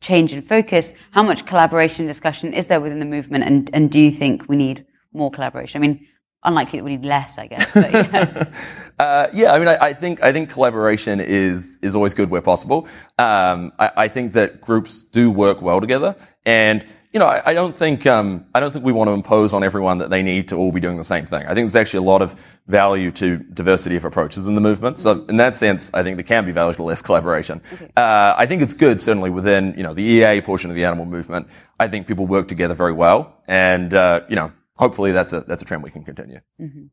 change 0.00 0.32
in 0.32 0.42
focus, 0.42 0.94
how 1.10 1.22
much 1.22 1.46
collaboration 1.46 2.06
discussion 2.06 2.54
is 2.54 2.68
there 2.68 2.80
within 2.80 3.00
the 3.00 3.06
movement? 3.06 3.44
And 3.44 3.70
and 3.74 3.90
do 3.90 4.00
you 4.00 4.10
think 4.10 4.48
we 4.48 4.56
need 4.56 4.86
more 5.12 5.30
collaboration? 5.30 5.82
I 5.82 5.86
mean, 5.86 6.06
unlikely 6.44 6.78
that 6.78 6.84
we 6.84 6.96
need 6.96 7.04
less, 7.04 7.38
I 7.38 7.46
guess. 7.46 7.72
But, 7.72 7.92
yeah. 7.92 8.52
uh, 8.98 9.26
yeah, 9.32 9.52
I 9.52 9.58
mean, 9.58 9.68
I, 9.68 9.76
I, 9.76 9.92
think 9.92 10.22
I 10.22 10.32
think 10.32 10.50
collaboration 10.50 11.20
is 11.20 11.78
is 11.82 11.94
always 11.94 12.14
good 12.14 12.30
where 12.30 12.42
possible. 12.42 12.88
Um, 13.18 13.72
I, 13.78 13.92
I, 13.96 14.08
think 14.08 14.32
that 14.32 14.60
groups 14.60 15.02
do 15.02 15.30
work 15.30 15.62
well 15.62 15.80
together, 15.80 16.16
and 16.44 16.84
you 17.12 17.20
know, 17.20 17.26
I, 17.26 17.50
I 17.50 17.54
don't 17.54 17.74
think 17.74 18.06
um, 18.06 18.46
I 18.54 18.60
don't 18.60 18.72
think 18.72 18.84
we 18.84 18.92
want 18.92 19.08
to 19.08 19.12
impose 19.12 19.52
on 19.52 19.62
everyone 19.62 19.98
that 19.98 20.10
they 20.10 20.22
need 20.22 20.48
to 20.48 20.56
all 20.56 20.72
be 20.72 20.80
doing 20.80 20.96
the 20.96 21.04
same 21.04 21.26
thing. 21.26 21.42
I 21.42 21.54
think 21.54 21.66
there's 21.66 21.76
actually 21.76 22.06
a 22.06 22.10
lot 22.10 22.22
of 22.22 22.34
value 22.66 23.10
to 23.12 23.38
diversity 23.38 23.96
of 23.96 24.04
approaches 24.04 24.46
in 24.46 24.54
the 24.54 24.60
movement. 24.60 24.98
So 24.98 25.24
in 25.28 25.36
that 25.36 25.54
sense, 25.54 25.92
I 25.92 26.02
think 26.02 26.16
there 26.16 26.24
can 26.24 26.44
be 26.44 26.52
value 26.52 26.74
to 26.74 26.82
less 26.82 27.02
collaboration. 27.02 27.60
Okay. 27.72 27.90
Uh, 27.96 28.34
I 28.36 28.46
think 28.46 28.62
it's 28.62 28.74
good, 28.74 29.02
certainly 29.02 29.30
within 29.30 29.74
you 29.76 29.82
know 29.82 29.94
the 29.94 30.02
EA 30.02 30.40
portion 30.40 30.70
of 30.70 30.76
the 30.76 30.84
animal 30.84 31.04
movement. 31.04 31.48
I 31.78 31.88
think 31.88 32.06
people 32.06 32.26
work 32.26 32.48
together 32.48 32.74
very 32.74 32.92
well, 32.92 33.36
and 33.46 33.92
uh, 33.92 34.22
you 34.28 34.36
know, 34.36 34.52
hopefully 34.76 35.12
that's 35.12 35.32
a 35.32 35.40
that's 35.42 35.62
a 35.62 35.64
trend 35.64 35.82
we 35.82 35.90
can 35.90 36.04
continue. 36.04 36.40
Mm-hmm. 36.60 36.86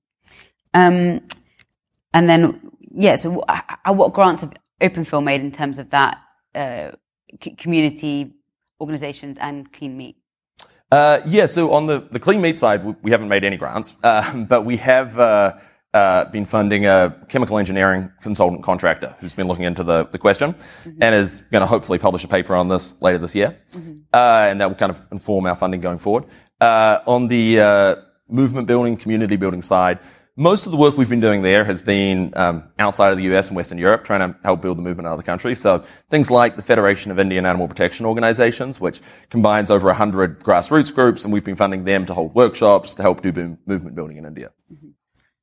Um, 0.73 1.21
and 2.13 2.29
then 2.29 2.71
yeah, 2.91 3.15
so 3.15 3.39
uh, 3.41 3.93
what 3.93 4.13
grants 4.13 4.41
have 4.41 4.53
OpenPhil 4.81 5.23
made 5.23 5.41
in 5.41 5.51
terms 5.51 5.79
of 5.79 5.89
that 5.91 6.19
uh, 6.55 6.91
c- 7.41 7.55
community 7.55 8.33
organizations 8.79 9.37
and 9.39 9.71
clean 9.71 9.97
meat? 9.97 10.17
Uh, 10.91 11.19
yeah, 11.27 11.45
so 11.45 11.71
on 11.73 11.85
the, 11.85 11.99
the 12.11 12.19
clean 12.19 12.41
meat 12.41 12.57
side, 12.57 12.83
we 13.03 13.11
haven't 13.11 13.29
made 13.29 13.43
any 13.43 13.57
grants, 13.57 13.95
uh, 14.03 14.35
but 14.49 14.65
we 14.65 14.77
have 14.77 15.19
uh, 15.19 15.53
uh, 15.93 16.25
been 16.25 16.45
funding 16.45 16.85
a 16.85 17.15
chemical 17.29 17.59
engineering 17.59 18.11
consultant 18.21 18.63
contractor 18.63 19.15
who's 19.19 19.33
been 19.33 19.47
looking 19.47 19.65
into 19.65 19.83
the, 19.83 20.05
the 20.07 20.17
question 20.17 20.53
mm-hmm. 20.53 21.01
and 21.01 21.13
is 21.13 21.41
going 21.51 21.61
to 21.61 21.67
hopefully 21.67 21.99
publish 21.99 22.23
a 22.23 22.27
paper 22.27 22.55
on 22.55 22.67
this 22.67 22.99
later 23.01 23.19
this 23.19 23.35
year. 23.35 23.57
Mm-hmm. 23.71 23.99
Uh, 24.13 24.47
and 24.49 24.61
that 24.61 24.67
will 24.67 24.75
kind 24.75 24.91
of 24.91 25.01
inform 25.11 25.45
our 25.45 25.55
funding 25.55 25.81
going 25.81 25.99
forward. 25.99 26.25
Uh, 26.61 26.99
on 27.05 27.27
the 27.27 27.97
movement 28.27 28.67
building, 28.67 28.97
community 28.97 29.35
building 29.35 29.61
side, 29.61 29.99
most 30.39 30.65
of 30.65 30.71
the 30.71 30.77
work 30.77 30.97
we've 30.97 31.09
been 31.09 31.19
doing 31.19 31.41
there 31.41 31.65
has 31.65 31.81
been 31.81 32.31
um, 32.37 32.63
outside 32.79 33.11
of 33.11 33.17
the 33.17 33.23
US 33.35 33.49
and 33.49 33.57
Western 33.57 33.77
Europe, 33.77 34.05
trying 34.05 34.21
to 34.21 34.39
help 34.41 34.61
build 34.61 34.77
the 34.77 34.81
movement 34.81 35.05
in 35.05 35.11
other 35.11 35.21
countries. 35.21 35.59
So 35.59 35.79
things 36.09 36.31
like 36.31 36.55
the 36.55 36.61
Federation 36.61 37.11
of 37.11 37.19
Indian 37.19 37.45
Animal 37.45 37.67
Protection 37.67 38.05
Organizations, 38.05 38.79
which 38.79 39.01
combines 39.29 39.69
over 39.69 39.87
100 39.87 40.39
grassroots 40.39 40.95
groups, 40.95 41.25
and 41.25 41.33
we've 41.33 41.43
been 41.43 41.57
funding 41.57 41.83
them 41.83 42.05
to 42.05 42.13
hold 42.13 42.33
workshops 42.35 42.95
to 42.95 43.01
help 43.01 43.21
do 43.21 43.33
movement 43.65 43.95
building 43.95 44.15
in 44.15 44.25
India. 44.25 44.51
Mm-hmm. 44.71 44.89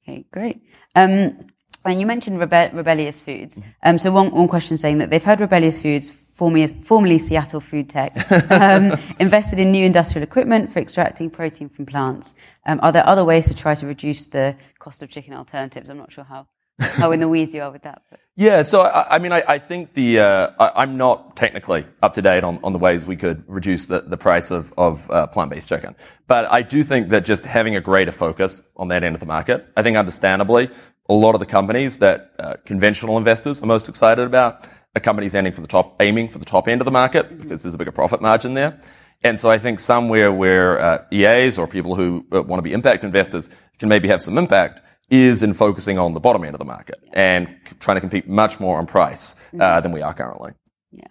Okay, 0.08 0.24
great. 0.32 0.62
Um, 0.94 1.46
and 1.84 2.00
you 2.00 2.06
mentioned 2.06 2.38
Rebe- 2.38 2.72
Rebellyous 2.72 3.20
Foods. 3.20 3.60
Mm-hmm. 3.60 3.70
Um, 3.82 3.98
so 3.98 4.10
one, 4.10 4.30
one 4.30 4.48
question 4.48 4.78
saying 4.78 4.96
that 4.98 5.10
they've 5.10 5.22
heard 5.22 5.40
Rebellyous 5.40 5.82
Foods 5.82 6.08
formerly, 6.36 6.66
formerly 6.66 7.18
Seattle 7.18 7.60
Food 7.60 7.88
Tech, 7.88 8.30
um, 8.50 8.92
invested 9.18 9.58
in 9.58 9.72
new 9.72 9.86
industrial 9.86 10.22
equipment 10.22 10.70
for 10.70 10.80
extracting 10.80 11.30
protein 11.30 11.70
from 11.70 11.86
plants. 11.86 12.34
Um, 12.66 12.78
are 12.82 12.92
there 12.92 13.06
other 13.06 13.24
ways 13.24 13.48
to 13.48 13.56
try 13.56 13.74
to 13.74 13.86
reduce 13.86 14.26
the 14.26 14.54
cost 14.78 15.02
of 15.02 15.08
chicken 15.08 15.32
alternatives? 15.32 15.88
I'm 15.88 15.96
not 15.96 16.12
sure 16.12 16.24
how, 16.24 16.46
how 16.78 17.10
in 17.12 17.20
the 17.20 17.28
weeds 17.28 17.54
you 17.54 17.62
are 17.62 17.70
with 17.70 17.82
that. 17.82 18.02
But. 18.10 18.20
Yeah, 18.38 18.64
so 18.64 18.82
I, 18.82 19.14
I 19.16 19.18
mean, 19.18 19.32
I, 19.32 19.42
I, 19.48 19.58
think 19.58 19.94
the 19.94 20.18
uh, 20.18 20.50
I, 20.60 20.82
am 20.82 20.98
not 20.98 21.36
technically 21.36 21.86
up 22.02 22.12
to 22.12 22.20
date 22.20 22.44
on, 22.44 22.58
on 22.62 22.74
the 22.74 22.78
ways 22.78 23.06
we 23.06 23.16
could 23.16 23.42
reduce 23.46 23.86
the, 23.86 24.02
the 24.02 24.18
price 24.18 24.50
of, 24.50 24.74
of 24.76 25.10
uh, 25.10 25.26
plant-based 25.28 25.70
chicken, 25.70 25.96
but 26.26 26.44
I 26.52 26.60
do 26.60 26.82
think 26.82 27.08
that 27.08 27.24
just 27.24 27.46
having 27.46 27.76
a 27.76 27.80
greater 27.80 28.12
focus 28.12 28.68
on 28.76 28.88
that 28.88 29.04
end 29.04 29.14
of 29.14 29.20
the 29.20 29.26
market, 29.26 29.66
I 29.74 29.82
think 29.82 29.96
understandably, 29.96 30.68
a 31.08 31.14
lot 31.14 31.34
of 31.34 31.40
the 31.40 31.46
companies 31.46 31.98
that 32.00 32.32
uh, 32.38 32.56
conventional 32.66 33.16
investors 33.16 33.62
are 33.62 33.66
most 33.66 33.88
excited 33.88 34.26
about 34.26 34.68
a 34.96 35.00
company's 35.00 35.34
aiming 35.34 35.52
for 35.52 35.60
the 35.60 35.68
top, 35.68 36.00
aiming 36.00 36.28
for 36.28 36.38
the 36.38 36.44
top 36.44 36.66
end 36.66 36.80
of 36.80 36.86
the 36.86 36.90
market 36.90 37.26
mm-hmm. 37.26 37.42
because 37.42 37.62
there's 37.62 37.74
a 37.74 37.78
bigger 37.78 37.92
profit 37.92 38.20
margin 38.20 38.54
there. 38.54 38.80
And 39.22 39.38
so 39.38 39.50
I 39.50 39.58
think 39.58 39.78
somewhere 39.78 40.32
where 40.32 40.80
uh, 40.80 41.04
EAs 41.12 41.58
or 41.58 41.66
people 41.66 41.94
who 41.94 42.26
uh, 42.32 42.42
want 42.42 42.58
to 42.58 42.62
be 42.62 42.72
impact 42.72 43.04
investors 43.04 43.54
can 43.78 43.88
maybe 43.88 44.08
have 44.08 44.22
some 44.22 44.38
impact 44.38 44.80
is 45.08 45.42
in 45.42 45.54
focusing 45.54 45.98
on 45.98 46.14
the 46.14 46.20
bottom 46.20 46.44
end 46.44 46.54
of 46.54 46.58
the 46.58 46.64
market 46.64 46.98
and 47.12 47.46
c- 47.48 47.76
trying 47.78 47.96
to 47.96 48.00
compete 48.00 48.28
much 48.28 48.58
more 48.58 48.78
on 48.78 48.86
price 48.86 49.40
uh, 49.52 49.56
mm-hmm. 49.56 49.82
than 49.82 49.92
we 49.92 50.02
are 50.02 50.14
currently. 50.14 50.52
Yeah, 50.90 51.06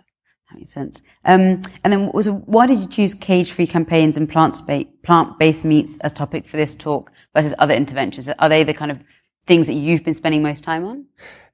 that 0.49 0.57
makes 0.57 0.73
sense. 0.73 1.01
Um, 1.23 1.61
and 1.83 1.93
then 1.93 2.11
was, 2.13 2.27
why 2.29 2.67
did 2.67 2.79
you 2.79 2.87
choose 2.87 3.13
cage-free 3.13 3.67
campaigns 3.67 4.17
and 4.17 4.27
plant-based 4.27 5.65
meats 5.65 5.97
as 6.01 6.11
topic 6.11 6.47
for 6.47 6.57
this 6.57 6.75
talk 6.75 7.11
versus 7.35 7.53
other 7.59 7.73
interventions? 7.73 8.27
Are 8.27 8.49
they 8.49 8.63
the 8.63 8.73
kind 8.73 8.91
of 8.91 9.03
things 9.45 9.67
that 9.67 9.73
you've 9.73 10.03
been 10.03 10.13
spending 10.13 10.41
most 10.41 10.63
time 10.63 10.85
on? 10.85 11.05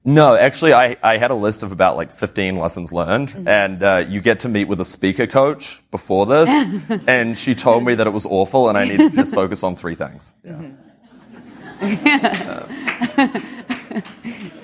No, 0.04 0.34
actually, 0.34 0.74
I, 0.74 0.96
I 1.02 1.16
had 1.16 1.30
a 1.30 1.34
list 1.34 1.62
of 1.62 1.70
about 1.70 1.96
like 1.96 2.10
15 2.10 2.56
lessons 2.56 2.92
learned, 2.92 3.28
mm-hmm. 3.28 3.46
and 3.46 3.82
uh, 3.82 4.04
you 4.08 4.20
get 4.20 4.40
to 4.40 4.48
meet 4.48 4.64
with 4.64 4.80
a 4.80 4.84
speaker 4.84 5.28
coach 5.28 5.88
before 5.92 6.26
this, 6.26 6.50
and 7.06 7.38
she 7.38 7.54
told 7.54 7.84
me 7.84 7.94
that 7.94 8.06
it 8.06 8.12
was 8.12 8.26
awful, 8.26 8.68
and 8.68 8.76
I 8.76 8.84
needed 8.84 9.12
to 9.12 9.16
just 9.16 9.34
focus 9.34 9.62
on 9.62 9.76
three 9.76 9.94
things. 9.94 10.34
Yeah. 10.44 10.60
Mm-hmm. 11.80 12.68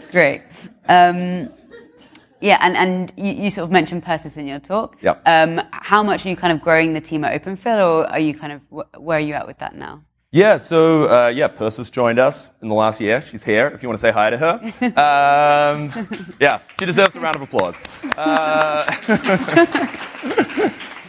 Great. 0.13 0.43
Um, 0.89 1.51
yeah, 2.41 2.59
and, 2.61 2.77
and 2.77 3.13
you, 3.17 3.45
you, 3.45 3.51
sort 3.51 3.65
of 3.65 3.73
mentioned 3.73 4.05
Persis 4.05 4.37
in 4.37 4.47
your 4.47 4.61
talk. 4.61 4.97
Yep. 5.03 5.23
Um, 5.27 5.61
how 5.73 6.05
much 6.05 6.25
are 6.25 6.29
you 6.29 6.37
kind 6.37 6.53
of 6.53 6.61
growing 6.61 6.93
the 6.93 7.01
team 7.01 7.25
at 7.25 7.43
OpenPhil, 7.43 7.85
or 7.85 8.07
are 8.07 8.21
you 8.21 8.35
kind 8.35 8.53
of 8.53 8.61
where 8.97 9.19
are 9.19 9.21
you 9.21 9.35
at 9.35 9.49
with 9.49 9.59
that 9.59 9.75
now? 9.75 10.05
Yeah, 10.31 10.59
so 10.59 11.05
uh, 11.05 11.29
yeah, 11.29 11.49
Persis 11.49 11.91
joined 11.91 12.19
us 12.19 12.55
in 12.61 12.69
the 12.69 12.75
last 12.75 13.01
year. 13.01 13.23
She's 13.23 13.43
here. 13.43 13.69
If 13.69 13.83
you 13.83 13.89
want 13.89 13.99
to 13.99 14.03
say 14.03 14.11
hi 14.11 14.29
to 14.29 14.37
her, 14.37 14.61
um, 14.83 16.07
yeah, 16.39 16.61
she 16.79 16.85
deserves 16.85 17.17
a 17.17 17.21
round 17.21 17.37
of 17.37 17.43
applause. 17.43 17.81
Uh, 18.15 18.85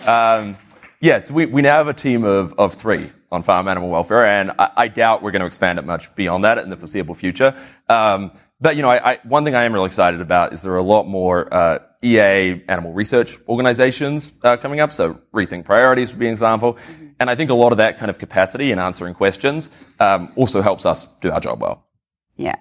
um, 0.07 0.57
yes, 1.01 1.01
yeah, 1.01 1.19
so 1.19 1.33
we, 1.33 1.47
we 1.47 1.61
now 1.61 1.75
have 1.75 1.89
a 1.89 1.93
team 1.93 2.23
of, 2.23 2.53
of 2.57 2.75
three 2.75 3.11
on 3.29 3.43
farm 3.43 3.67
animal 3.67 3.89
welfare, 3.89 4.25
and 4.25 4.51
I, 4.57 4.71
I, 4.77 4.87
doubt 4.87 5.21
we're 5.21 5.31
going 5.31 5.41
to 5.41 5.47
expand 5.47 5.79
it 5.79 5.85
much 5.85 6.15
beyond 6.15 6.45
that 6.45 6.57
in 6.57 6.69
the 6.69 6.77
foreseeable 6.77 7.13
future. 7.13 7.53
Um, 7.89 8.31
but 8.61 8.77
you 8.77 8.81
know, 8.81 8.89
I, 8.89 9.11
I, 9.11 9.19
one 9.23 9.43
thing 9.43 9.53
I 9.53 9.63
am 9.63 9.73
really 9.73 9.87
excited 9.87 10.21
about 10.21 10.53
is 10.53 10.61
there 10.61 10.71
are 10.71 10.77
a 10.77 10.81
lot 10.81 11.07
more 11.07 11.53
uh, 11.53 11.79
EA 12.01 12.63
animal 12.69 12.93
research 12.93 13.37
organizations 13.49 14.31
uh, 14.43 14.55
coming 14.55 14.79
up. 14.79 14.93
So 14.93 15.19
Rethink 15.33 15.65
Priorities 15.65 16.11
would 16.11 16.19
be 16.19 16.27
an 16.27 16.31
example. 16.31 16.75
Mm-hmm. 16.75 17.08
And 17.19 17.29
I 17.29 17.35
think 17.35 17.49
a 17.49 17.53
lot 17.53 17.71
of 17.71 17.77
that 17.79 17.97
kind 17.97 18.09
of 18.09 18.17
capacity 18.17 18.71
in 18.71 18.79
answering 18.79 19.13
questions 19.13 19.75
um, 19.99 20.31
also 20.35 20.61
helps 20.61 20.85
us 20.85 21.17
do 21.19 21.31
our 21.31 21.39
job 21.39 21.61
well. 21.61 21.85
Yeah. 22.37 22.55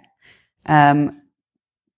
Um, 0.67 1.23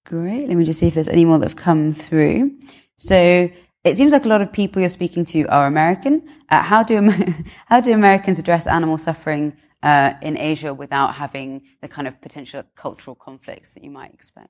great. 0.05 0.49
Let 0.49 0.57
me 0.57 0.65
just 0.65 0.81
see 0.81 0.89
if 0.89 0.95
there's 0.95 1.09
any 1.09 1.25
more 1.25 1.39
that 1.39 1.47
have 1.47 1.57
come 1.57 1.93
through. 1.93 2.59
So 2.99 3.51
it 3.85 3.97
seems 3.97 4.13
like 4.13 4.27
a 4.27 4.29
lot 4.29 4.43
of 4.43 4.53
people 4.53 4.81
you're 4.81 4.91
speaking 4.91 5.25
to 5.27 5.47
are 5.47 5.67
American. 5.67 6.29
Uh, 6.51 6.63
how 6.63 6.83
do 6.83 7.11
how 7.67 7.81
do 7.81 7.93
Americans 7.93 8.39
address 8.39 8.67
animal 8.67 8.99
suffering 8.99 9.57
uh, 9.83 10.15
in 10.23 10.37
Asia 10.37 10.75
without 10.75 11.15
having 11.15 11.63
the 11.81 11.89
kind 11.89 12.07
of 12.07 12.21
potential 12.21 12.63
cultural 12.75 13.15
conflicts 13.15 13.73
that 13.75 13.85
you 13.85 13.91
might 13.91 14.13
expect? 14.13 14.49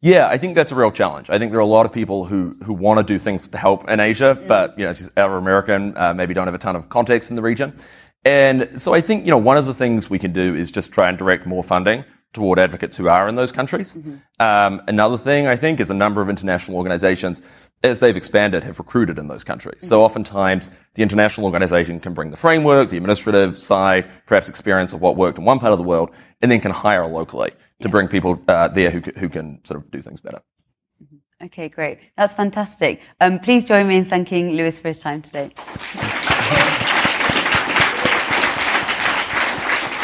Yeah, 0.00 0.26
I 0.28 0.38
think 0.38 0.54
that's 0.54 0.72
a 0.72 0.74
real 0.74 0.90
challenge. 0.90 1.30
I 1.30 1.38
think 1.38 1.52
there 1.52 1.58
are 1.58 1.62
a 1.62 1.66
lot 1.66 1.86
of 1.86 1.92
people 1.92 2.24
who, 2.24 2.56
who 2.64 2.72
want 2.72 2.98
to 2.98 3.04
do 3.04 3.18
things 3.18 3.48
to 3.48 3.58
help 3.58 3.88
in 3.88 4.00
Asia, 4.00 4.36
mm. 4.40 4.48
but, 4.48 4.78
you 4.78 4.84
know, 4.84 4.92
are 5.16 5.36
American, 5.36 5.96
uh, 5.96 6.14
maybe 6.14 6.34
don't 6.34 6.46
have 6.46 6.54
a 6.54 6.58
ton 6.58 6.76
of 6.76 6.88
context 6.88 7.30
in 7.30 7.36
the 7.36 7.42
region. 7.42 7.74
And 8.24 8.80
so 8.80 8.92
I 8.92 9.00
think, 9.00 9.24
you 9.24 9.30
know, 9.30 9.38
one 9.38 9.56
of 9.56 9.66
the 9.66 9.74
things 9.74 10.10
we 10.10 10.18
can 10.18 10.32
do 10.32 10.54
is 10.54 10.70
just 10.70 10.92
try 10.92 11.08
and 11.08 11.16
direct 11.16 11.46
more 11.46 11.62
funding 11.62 12.04
toward 12.32 12.58
advocates 12.58 12.96
who 12.96 13.08
are 13.08 13.28
in 13.28 13.34
those 13.34 13.52
countries. 13.52 13.94
Mm-hmm. 13.94 14.16
Um, 14.38 14.82
another 14.86 15.18
thing 15.18 15.46
I 15.46 15.56
think 15.56 15.80
is 15.80 15.90
a 15.90 15.94
number 15.94 16.20
of 16.20 16.28
international 16.28 16.76
organizations 16.76 17.42
as 17.82 18.00
they've 18.00 18.16
expanded, 18.16 18.62
have 18.64 18.78
recruited 18.78 19.18
in 19.18 19.28
those 19.28 19.44
countries. 19.44 19.86
So 19.86 20.02
oftentimes, 20.02 20.70
the 20.94 21.02
international 21.02 21.46
organization 21.46 21.98
can 21.98 22.12
bring 22.12 22.30
the 22.30 22.36
framework, 22.36 22.90
the 22.90 22.96
administrative 22.96 23.58
side, 23.58 24.08
perhaps 24.26 24.48
experience 24.48 24.92
of 24.92 25.00
what 25.00 25.16
worked 25.16 25.38
in 25.38 25.44
one 25.44 25.58
part 25.58 25.72
of 25.72 25.78
the 25.78 25.84
world, 25.84 26.10
and 26.42 26.50
then 26.52 26.60
can 26.60 26.72
hire 26.72 27.06
locally 27.06 27.52
to 27.80 27.88
bring 27.88 28.08
people 28.08 28.42
uh, 28.48 28.68
there 28.68 28.90
who, 28.90 29.00
who 29.16 29.28
can 29.28 29.64
sort 29.64 29.80
of 29.80 29.90
do 29.90 30.02
things 30.02 30.20
better. 30.20 30.42
Mm-hmm. 31.02 31.46
Okay, 31.46 31.68
great. 31.68 31.98
That's 32.16 32.34
fantastic. 32.34 33.00
Um, 33.20 33.38
please 33.38 33.64
join 33.64 33.88
me 33.88 33.96
in 33.96 34.04
thanking 34.04 34.52
Lewis 34.52 34.78
for 34.78 34.88
his 34.88 34.98
time 34.98 35.22
today. 35.22 35.52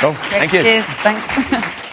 Oh, 0.03 0.12
thank 0.31 0.53
you. 0.53 0.62
Cheers. 0.62 0.85
Thanks. 0.85 1.83